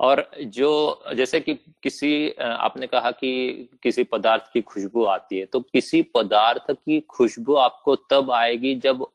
[0.00, 0.70] और जो
[1.14, 6.70] जैसे कि किसी आपने कहा कि किसी पदार्थ की खुशबू आती है तो किसी पदार्थ
[6.70, 9.06] की खुशबू आपको तब आएगी जब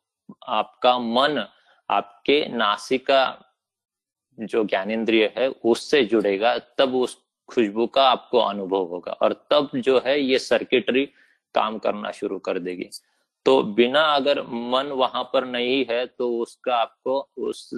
[0.47, 1.45] आपका मन
[1.89, 3.24] आपके नासिका
[4.38, 7.18] जो ज्ञानेन्द्रिय है उससे जुड़ेगा, तब उस
[7.49, 11.06] खुशबू का आपको अनुभव होगा और तब जो है ये सर्किटरी
[11.56, 12.89] काम करना शुरू कर देगी।
[13.46, 17.74] तो बिना अगर मन वहाँ पर नहीं है तो उसका आपको उस,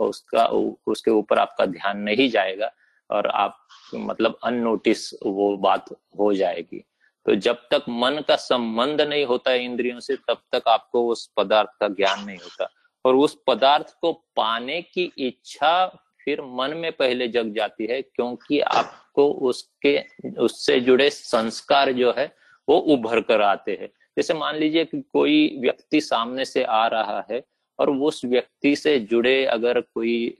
[0.00, 0.44] उसका
[0.86, 2.70] उसके ऊपर आपका ध्यान नहीं जाएगा
[3.10, 3.58] और आप
[3.94, 5.84] मतलब अननोटिस वो बात
[6.18, 6.84] हो जाएगी।
[7.26, 11.32] तो जब तक मन का संबंध नहीं होता है इंद्रियों से, तब तक आपको उस
[11.36, 12.68] पदार्थ का ज्ञान नहीं होता।
[13.04, 15.86] और उस पदार्थ को पाने की इच्छा
[16.24, 20.04] फिर मन में पहले जग जाती है, क्योंकि आपको उसके,
[20.38, 22.36] उससे जुड़े संस्कार जो है,
[22.68, 27.24] वो उभर कर आते हैं। जैसे मान लीजिए कि कोई व्यक्ति सामने से आ रहा
[27.30, 27.42] है
[27.78, 30.36] और उस व्यक्ति से जुड़े अगर कोई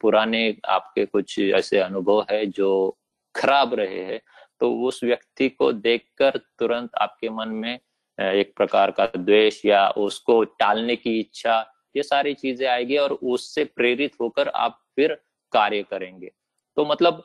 [0.00, 2.96] पुराने आपके कुछ ऐसे अनुभव है जो
[3.34, 4.20] खराब रहे हैं
[4.60, 7.78] तो उस व्यक्ति को देखकर तुरंत आपके मन में
[8.18, 11.60] एक प्रकार का द्वेष या उसको टालने की इच्छा,
[11.96, 15.12] ये सारी चीज़ें आएगी और उससे प्रेरित होकर आप फिर
[15.52, 16.30] कार्य करेंगे।
[16.76, 17.22] तो मतलब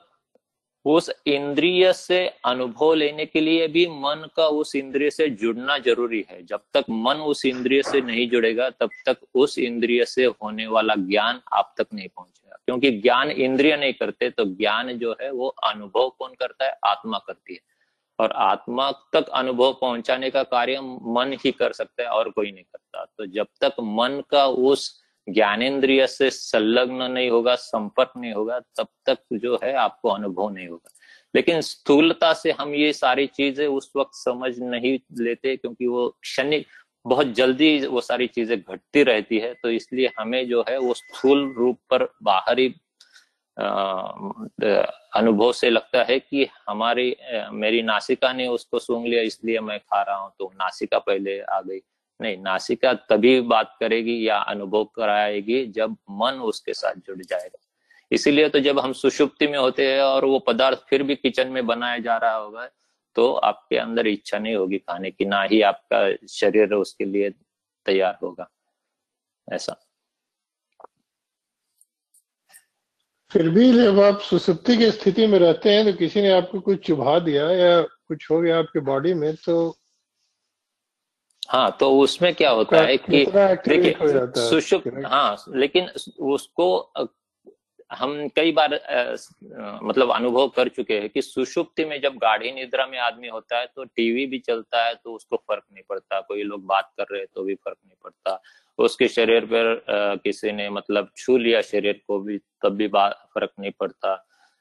[0.85, 6.25] उस इंद्रिय से अनुभव लेने के लिए भी मन का उस इंद्रिय से जुड़ना ज़रूरी
[6.29, 10.67] है। जब तक मन उस इंद्रिय से नहीं जुड़ेगा, तब तक उस इंद्रिय से होने
[10.67, 15.31] वाला ज्ञान आप तक नहीं पहुंचेगा। क्योंकि ज्ञान इंद्रिय नहीं करते तो ज्ञान जो है
[15.31, 16.77] वो अनुभव कौन करता है?
[16.85, 17.59] आत्मा करती है।
[18.19, 22.63] और आत्मा तक अनुभव पहुँचाने का कार्य मन ही कर सकता है और कोई नहीं
[22.63, 28.59] करता। तो जब तक मन का उस ज्ञानेन्द्रिय से संलग्न नहीं होगा, संपर्क नहीं होगा,
[28.59, 30.89] तब तक जो है आपको अनुभव नहीं होगा।
[31.33, 36.65] लेकिन स्थूलता से हम ये सारी चीज़ें उस वक्त समझ नहीं लेते क्योंकि वो क्षणिक
[37.05, 41.53] बहुत जल्दी वो सारी चीज़ें घटती रहती है तो इसलिए हमें जो है वो स्थूल
[41.57, 42.67] रूप पर बाहरी
[45.17, 47.15] अनुभव से लगता है कि हमारी
[47.53, 51.59] मेरी नासिका ने उसको सूंघ लिया, इसलिए मैं खा रहा हूँ तो नासिका पहले आ
[51.61, 51.79] गई।
[52.21, 57.57] नहीं, नासिका तभी बात करेगी या अनुभव कराएगी जब मन उसके साथ जुड़ जाएगा।
[58.11, 61.65] इसीलिए तो जब हम सुषुप्ति में होते हैं और वो पदार्थ फिर भी किचन में
[61.67, 62.69] बनाया जा रहा होगा
[63.15, 67.29] तो आपके अंदर इच्छा नहीं होगी खाने की, ना ही आपका शरीर उसके लिए
[67.85, 68.49] तैयार होगा।
[69.47, 69.75] ऐसा।
[73.31, 76.85] फिर भी जब आप सुसुप्ति की स्थिति में रहते हैं तो किसी ने आपको कुछ
[76.87, 79.77] चुभा दिया या कुछ हो गया आपके बॉडी में तो
[81.51, 83.25] हाँ तो उसमें क्या होता है कि
[83.67, 83.93] देखिए
[84.49, 85.89] सुषुप्त हाँ लेकिन
[86.19, 86.93] उसको
[87.91, 92.85] हम कई बार आ, मतलब अनुभव कर चुके हैं कि सुषुप्ति में जब गाढ़ी निद्रा
[92.87, 96.43] में आदमी होता है तो टीवी भी चलता है तो उसको फ़र्क नहीं पड़ता। कोई
[96.43, 98.41] लोग बात कर रहे हैं तो भी फ़र्क नहीं पड़ता।
[98.79, 103.51] उसके शरीर पर आ, किसी ने मतलब छू लिया शरीर को भी तब भी फ़र्क
[103.59, 104.15] नहीं पड़ता।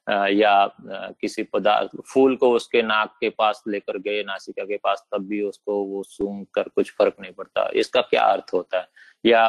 [0.06, 5.26] या किसी पदार्थ फूल को उसके नाक के पास लेकर गए नासिका के पास तब
[5.28, 8.88] भी उसको वो सूंघ कर कुछ फ़र्क नहीं पड़ता। इसका क्या अर्थ होता है?
[9.26, 9.42] या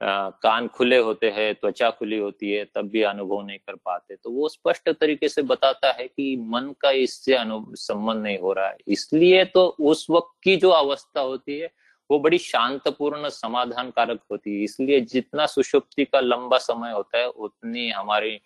[0.00, 4.16] आ, कान खुले होते हैं त्वचा खुली होती है तब भी अनुभव नहीं कर पाते।
[4.16, 8.52] तो वो स्पष्ट तरीके से बताता है कि मन का इससे अनुभव संबंध नहीं हो
[8.52, 11.70] रहा है। इसलिए तो उस वक्त की जो अवस्था होती है
[12.10, 17.28] वो बड़ी शांतपूर्ण समाधान कारक होती है। इसलिए जितना सुषुप्ति का लंबा समय होता है
[17.28, 18.38] उतनी हमारी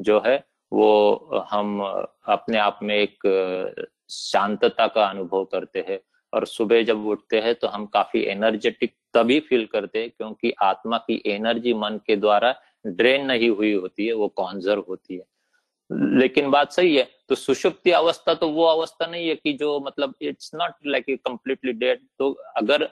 [0.00, 0.36] जो है
[0.72, 1.80] वो, हम,
[2.26, 5.98] अपने आप में एक, शांतता का अनुभव करते हैं
[6.32, 10.98] और सुबह जब उठते हैं तो हम काफ़ी एनर्जेटिक तभी फील करते हैं क्योंकि आत्मा
[10.98, 12.54] की एनर्जी मन के द्वारा
[12.86, 15.24] ड्रेन नहीं हुई होती है, वो कॉन्जर्व होती है।
[16.18, 20.14] लेकिन बात सही है तो सुषुप्ति अवस्था तो वो अवस्था नहीं है कि जो मतलब
[20.22, 22.88] it's not like a completely dead तो अगर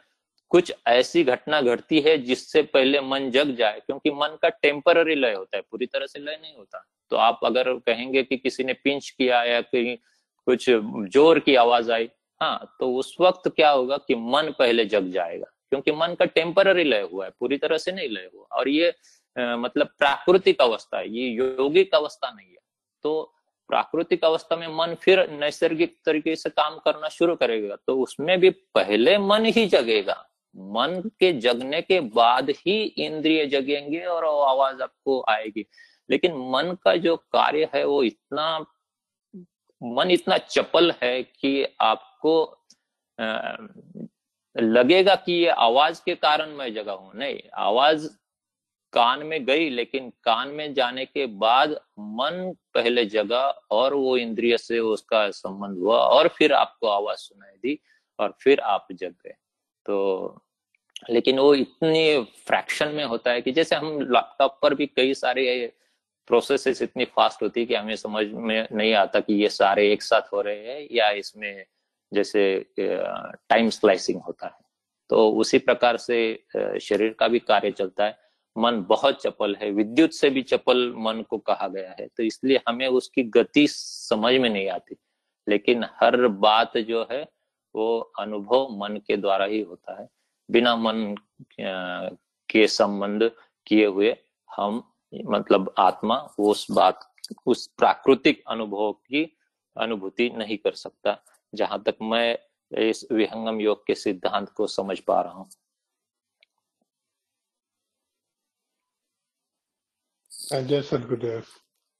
[0.51, 5.35] कुछ ऐसी घटना घटती है जिससे पहले मन जग जाए, क्योंकि मन का टेम्पररी लय
[5.35, 8.73] होता है, पूरी तरह से लय नहीं होता। तो आप अगर कहेंगे कि किसी ने
[8.75, 9.97] पिंच किया या कहीं
[10.47, 12.09] कुछ ज़ोर की आवाज़ आई
[12.41, 16.85] हाँ तो उस वक्त क्या होगा कि मन पहले जग जाएगा क्योंकि मन का टेम्पररी
[16.85, 18.89] लय हुआ है पूरी तरह से नहीं लय हुआ। और ये
[19.37, 22.59] आ, मतलब प्राकृतिक अवस्था है ये यौगिक अवस्था नहीं है।
[23.05, 23.23] तो
[23.71, 28.51] प्राकृतिक अवस्था में मन फिर नैसर्गिक तरीके से काम करना शुरू करेगा तो उसमें भी
[28.75, 30.17] पहले मन ही जगेगा।
[30.57, 35.65] मन के जगने के बाद ही इंद्रिय जगेंगे और आवाज़ आपको आएगी।
[36.11, 38.59] लेकिन मन का जो कार्य है वो इतना,
[39.83, 42.65] मन इतना चपल है कि आपको
[44.57, 48.09] लगेगा कि ये आवाज़ के कारण मैं जगा हूँ। नहीं, आवाज़
[48.93, 54.59] कान में गई, लेकिन कान में जाने के बाद मन पहले जगा और वो इंद्रिय
[54.59, 57.79] से उसका संबंध हुआ और फिर आपको आवाज़ सुनाई दी
[58.19, 59.35] और फिर आप जग गए।
[59.87, 60.43] तो
[61.11, 65.73] लेकिन वो इतनी फ्रैक्शन में होता है कि जैसे हम लैपटॉप पर भी कई सारे
[66.31, 70.03] प्रोसेसेस इतनी फास्ट होती है कि हमें समझ में नहीं आता कि ये सारे एक
[70.03, 71.65] साथ हो रहे हैं या इसमें
[72.13, 72.41] जैसे
[73.51, 74.59] टाइम स्लाइसिंग होता है।
[75.11, 76.19] तो उसी प्रकार से
[76.83, 78.19] शरीर का भी कार्य चलता है।
[78.59, 82.61] मन बहुत चपल है, विद्युत से भी चपल मन को कहा गया है। तो इसलिए
[82.69, 84.97] हमें उसकी गति समझ में नहीं आती।
[85.49, 87.23] लेकिन हर बात जो है,
[87.75, 90.09] वो अनुभव मन के द्वारा ही होता है।
[90.51, 91.15] बिना मन
[92.51, 93.31] के संबंध
[93.67, 94.17] किए हुए
[94.57, 94.83] हम
[95.15, 97.01] मतलब आत्मा उस बात
[97.47, 99.25] उस प्राकृतिक अनुभव की
[99.77, 101.17] अनुभूति नहीं कर सकता
[101.53, 102.39] जहाँ तक मैं
[102.73, 105.49] इस विहंगम योग के सिद्धांत को समझ पा रहा हूँ।
[110.53, 111.45] जय सदगुरुदेव।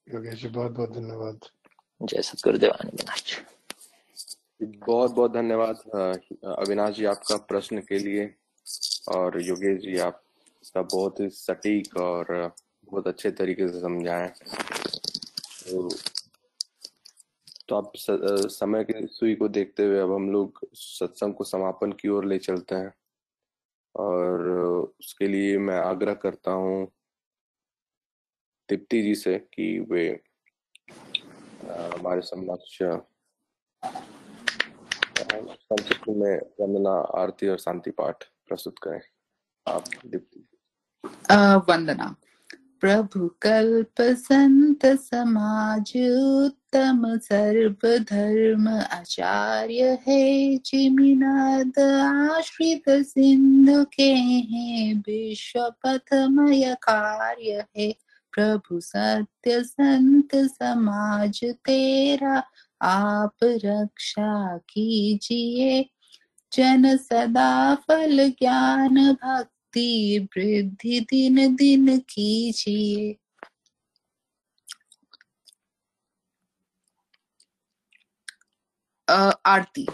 [0.07, 1.39] योगेश जी बहुत बहुत धन्यवाद।
[2.01, 3.39] जय सदगुरुदेव अविनाश
[4.61, 5.75] बहुत बहुत धन्यवाद
[6.57, 8.33] अविनाश जी आपका प्रश्न के लिए।
[9.07, 12.51] और योगेश जी आपका बहुत ही सटीक और
[12.91, 15.89] बहुत अच्छे तरीके से समझाए। तो,
[17.69, 22.09] तो आप समय की सुई को देखते हुए अब हम लोग सत्संग को समापन की
[22.09, 22.93] ओर ले चलते हैं।
[23.95, 24.49] और
[24.99, 26.85] उसके लिए मैं आग्रह करता हूँ
[28.69, 30.07] दीप्ति जी से कि वे
[31.65, 32.77] हमारे समक्ष
[35.15, 39.01] संक्षिप्त में वंदना आरती और शांति पाठ प्रस्तुत करें।
[39.67, 40.45] आप दीप्ति
[41.69, 42.15] वंदना।
[42.81, 45.93] प्रभु कल्प संत समाज
[46.45, 51.79] उत्तम सर्व धर्म आचार्य है जिमिनाद,
[52.31, 57.95] आश्रित सिंधु के हैं विश्व पथमय कार्य है
[58.33, 62.43] प्रभु सत्य संत समाज तेरा,
[62.81, 65.89] आप रक्षा कीजिए।
[66.53, 69.50] जन सदा फल ज्ञान भक्ति
[70.19, 73.15] वृद्धि दिन दिन कीजिए।
[79.45, 79.87] आरती।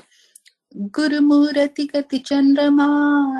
[0.77, 2.87] गुरुमूर्ति गति चंद्रमा,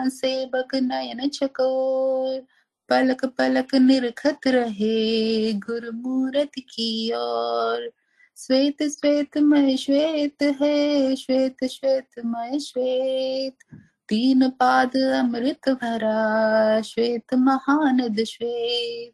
[0.09, 2.45] सेवक नयन चकोर,
[2.89, 7.91] पलक पलक निरखत रहे गुरुमूर्ति की ओर।
[8.37, 18.23] श्वेत श्वेत, मय श्वेत है, श्वेत श्वेत, मय श्वेत। तीन पाद अमृत भरा, श्वेत महानद
[18.23, 19.13] श्वेत।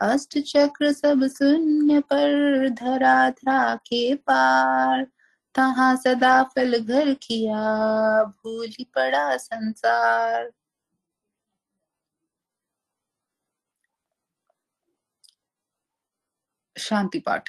[0.00, 5.04] अष्ट चक्र सब शून्य पर धरा धरा के पार।
[5.54, 7.64] तहा सदा फल घर किया,
[8.24, 10.52] भूली पड़ा संसार।
[16.78, 17.48] शांति पाठ।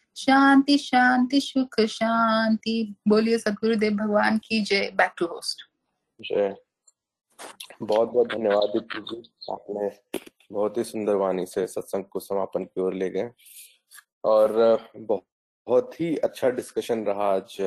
[0.21, 5.61] शांति शांति, सुख, शांति। बोलिए सदगुरुदेव, भगवान की जय। बैक टू होस्ट
[6.19, 6.55] जय।
[7.81, 9.89] बहुत बहुत धन्यवाद जी। आपने
[10.51, 13.29] बहुत ही सुंदर वाणी से सत्संग को समापन की ओर ले गए।
[14.23, 17.57] और, बहुत ही अच्छा डिस्कशन रहा आज।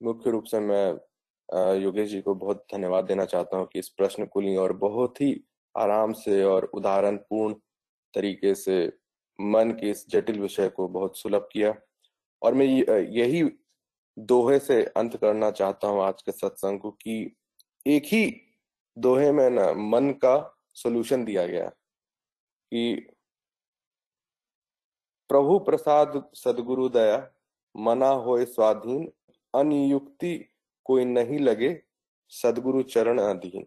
[0.00, 4.24] मुख्य रूप से मैं योगेश जी को बहुत धन्यवाद देना चाहता हूँ कि इस प्रश्न
[4.26, 7.54] को लिए और बहुत ही आराम से और उदाहरण पूर्ण
[8.14, 8.86] तरीके से
[9.40, 11.74] मन के इस जटिल विषय को बहुत सुलभ किया।
[12.42, 12.66] और मैं
[13.08, 13.50] यही
[14.18, 17.36] दोहे से अंत करना चाहता हूँ आज के सत्संग को कि
[17.86, 18.40] एक ही
[18.98, 21.68] दोहे में ना मन का सोल्यूशन दिया गया।
[22.72, 23.06] कि
[25.28, 27.30] प्रभु प्रसाद सदगुरु दया,
[27.76, 29.12] मना होए स्वाधीन,
[29.54, 30.48] अनियुक्ति
[30.84, 31.82] कोई नहीं लगे,
[32.28, 33.66] सदगुरु चरण अधीन।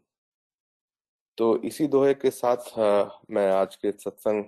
[1.37, 2.57] तो इसी दोहे के साथ
[3.31, 4.45] मैं आज के सत्संग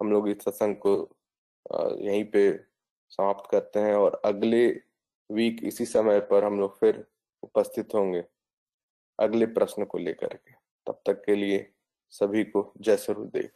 [0.00, 0.92] हम लोग इस सत्संग को
[1.98, 2.50] यहीं पे
[3.10, 4.66] समाप्त करते हैं और अगले
[5.30, 7.04] वीक इसी समय पर हम लोग फिर
[7.42, 8.24] उपस्थित होंगे
[9.18, 10.52] अगले प्रश्न को लेकर के।
[10.86, 11.72] तब तक के लिए
[12.10, 13.48] सभी को जय सरुदेव।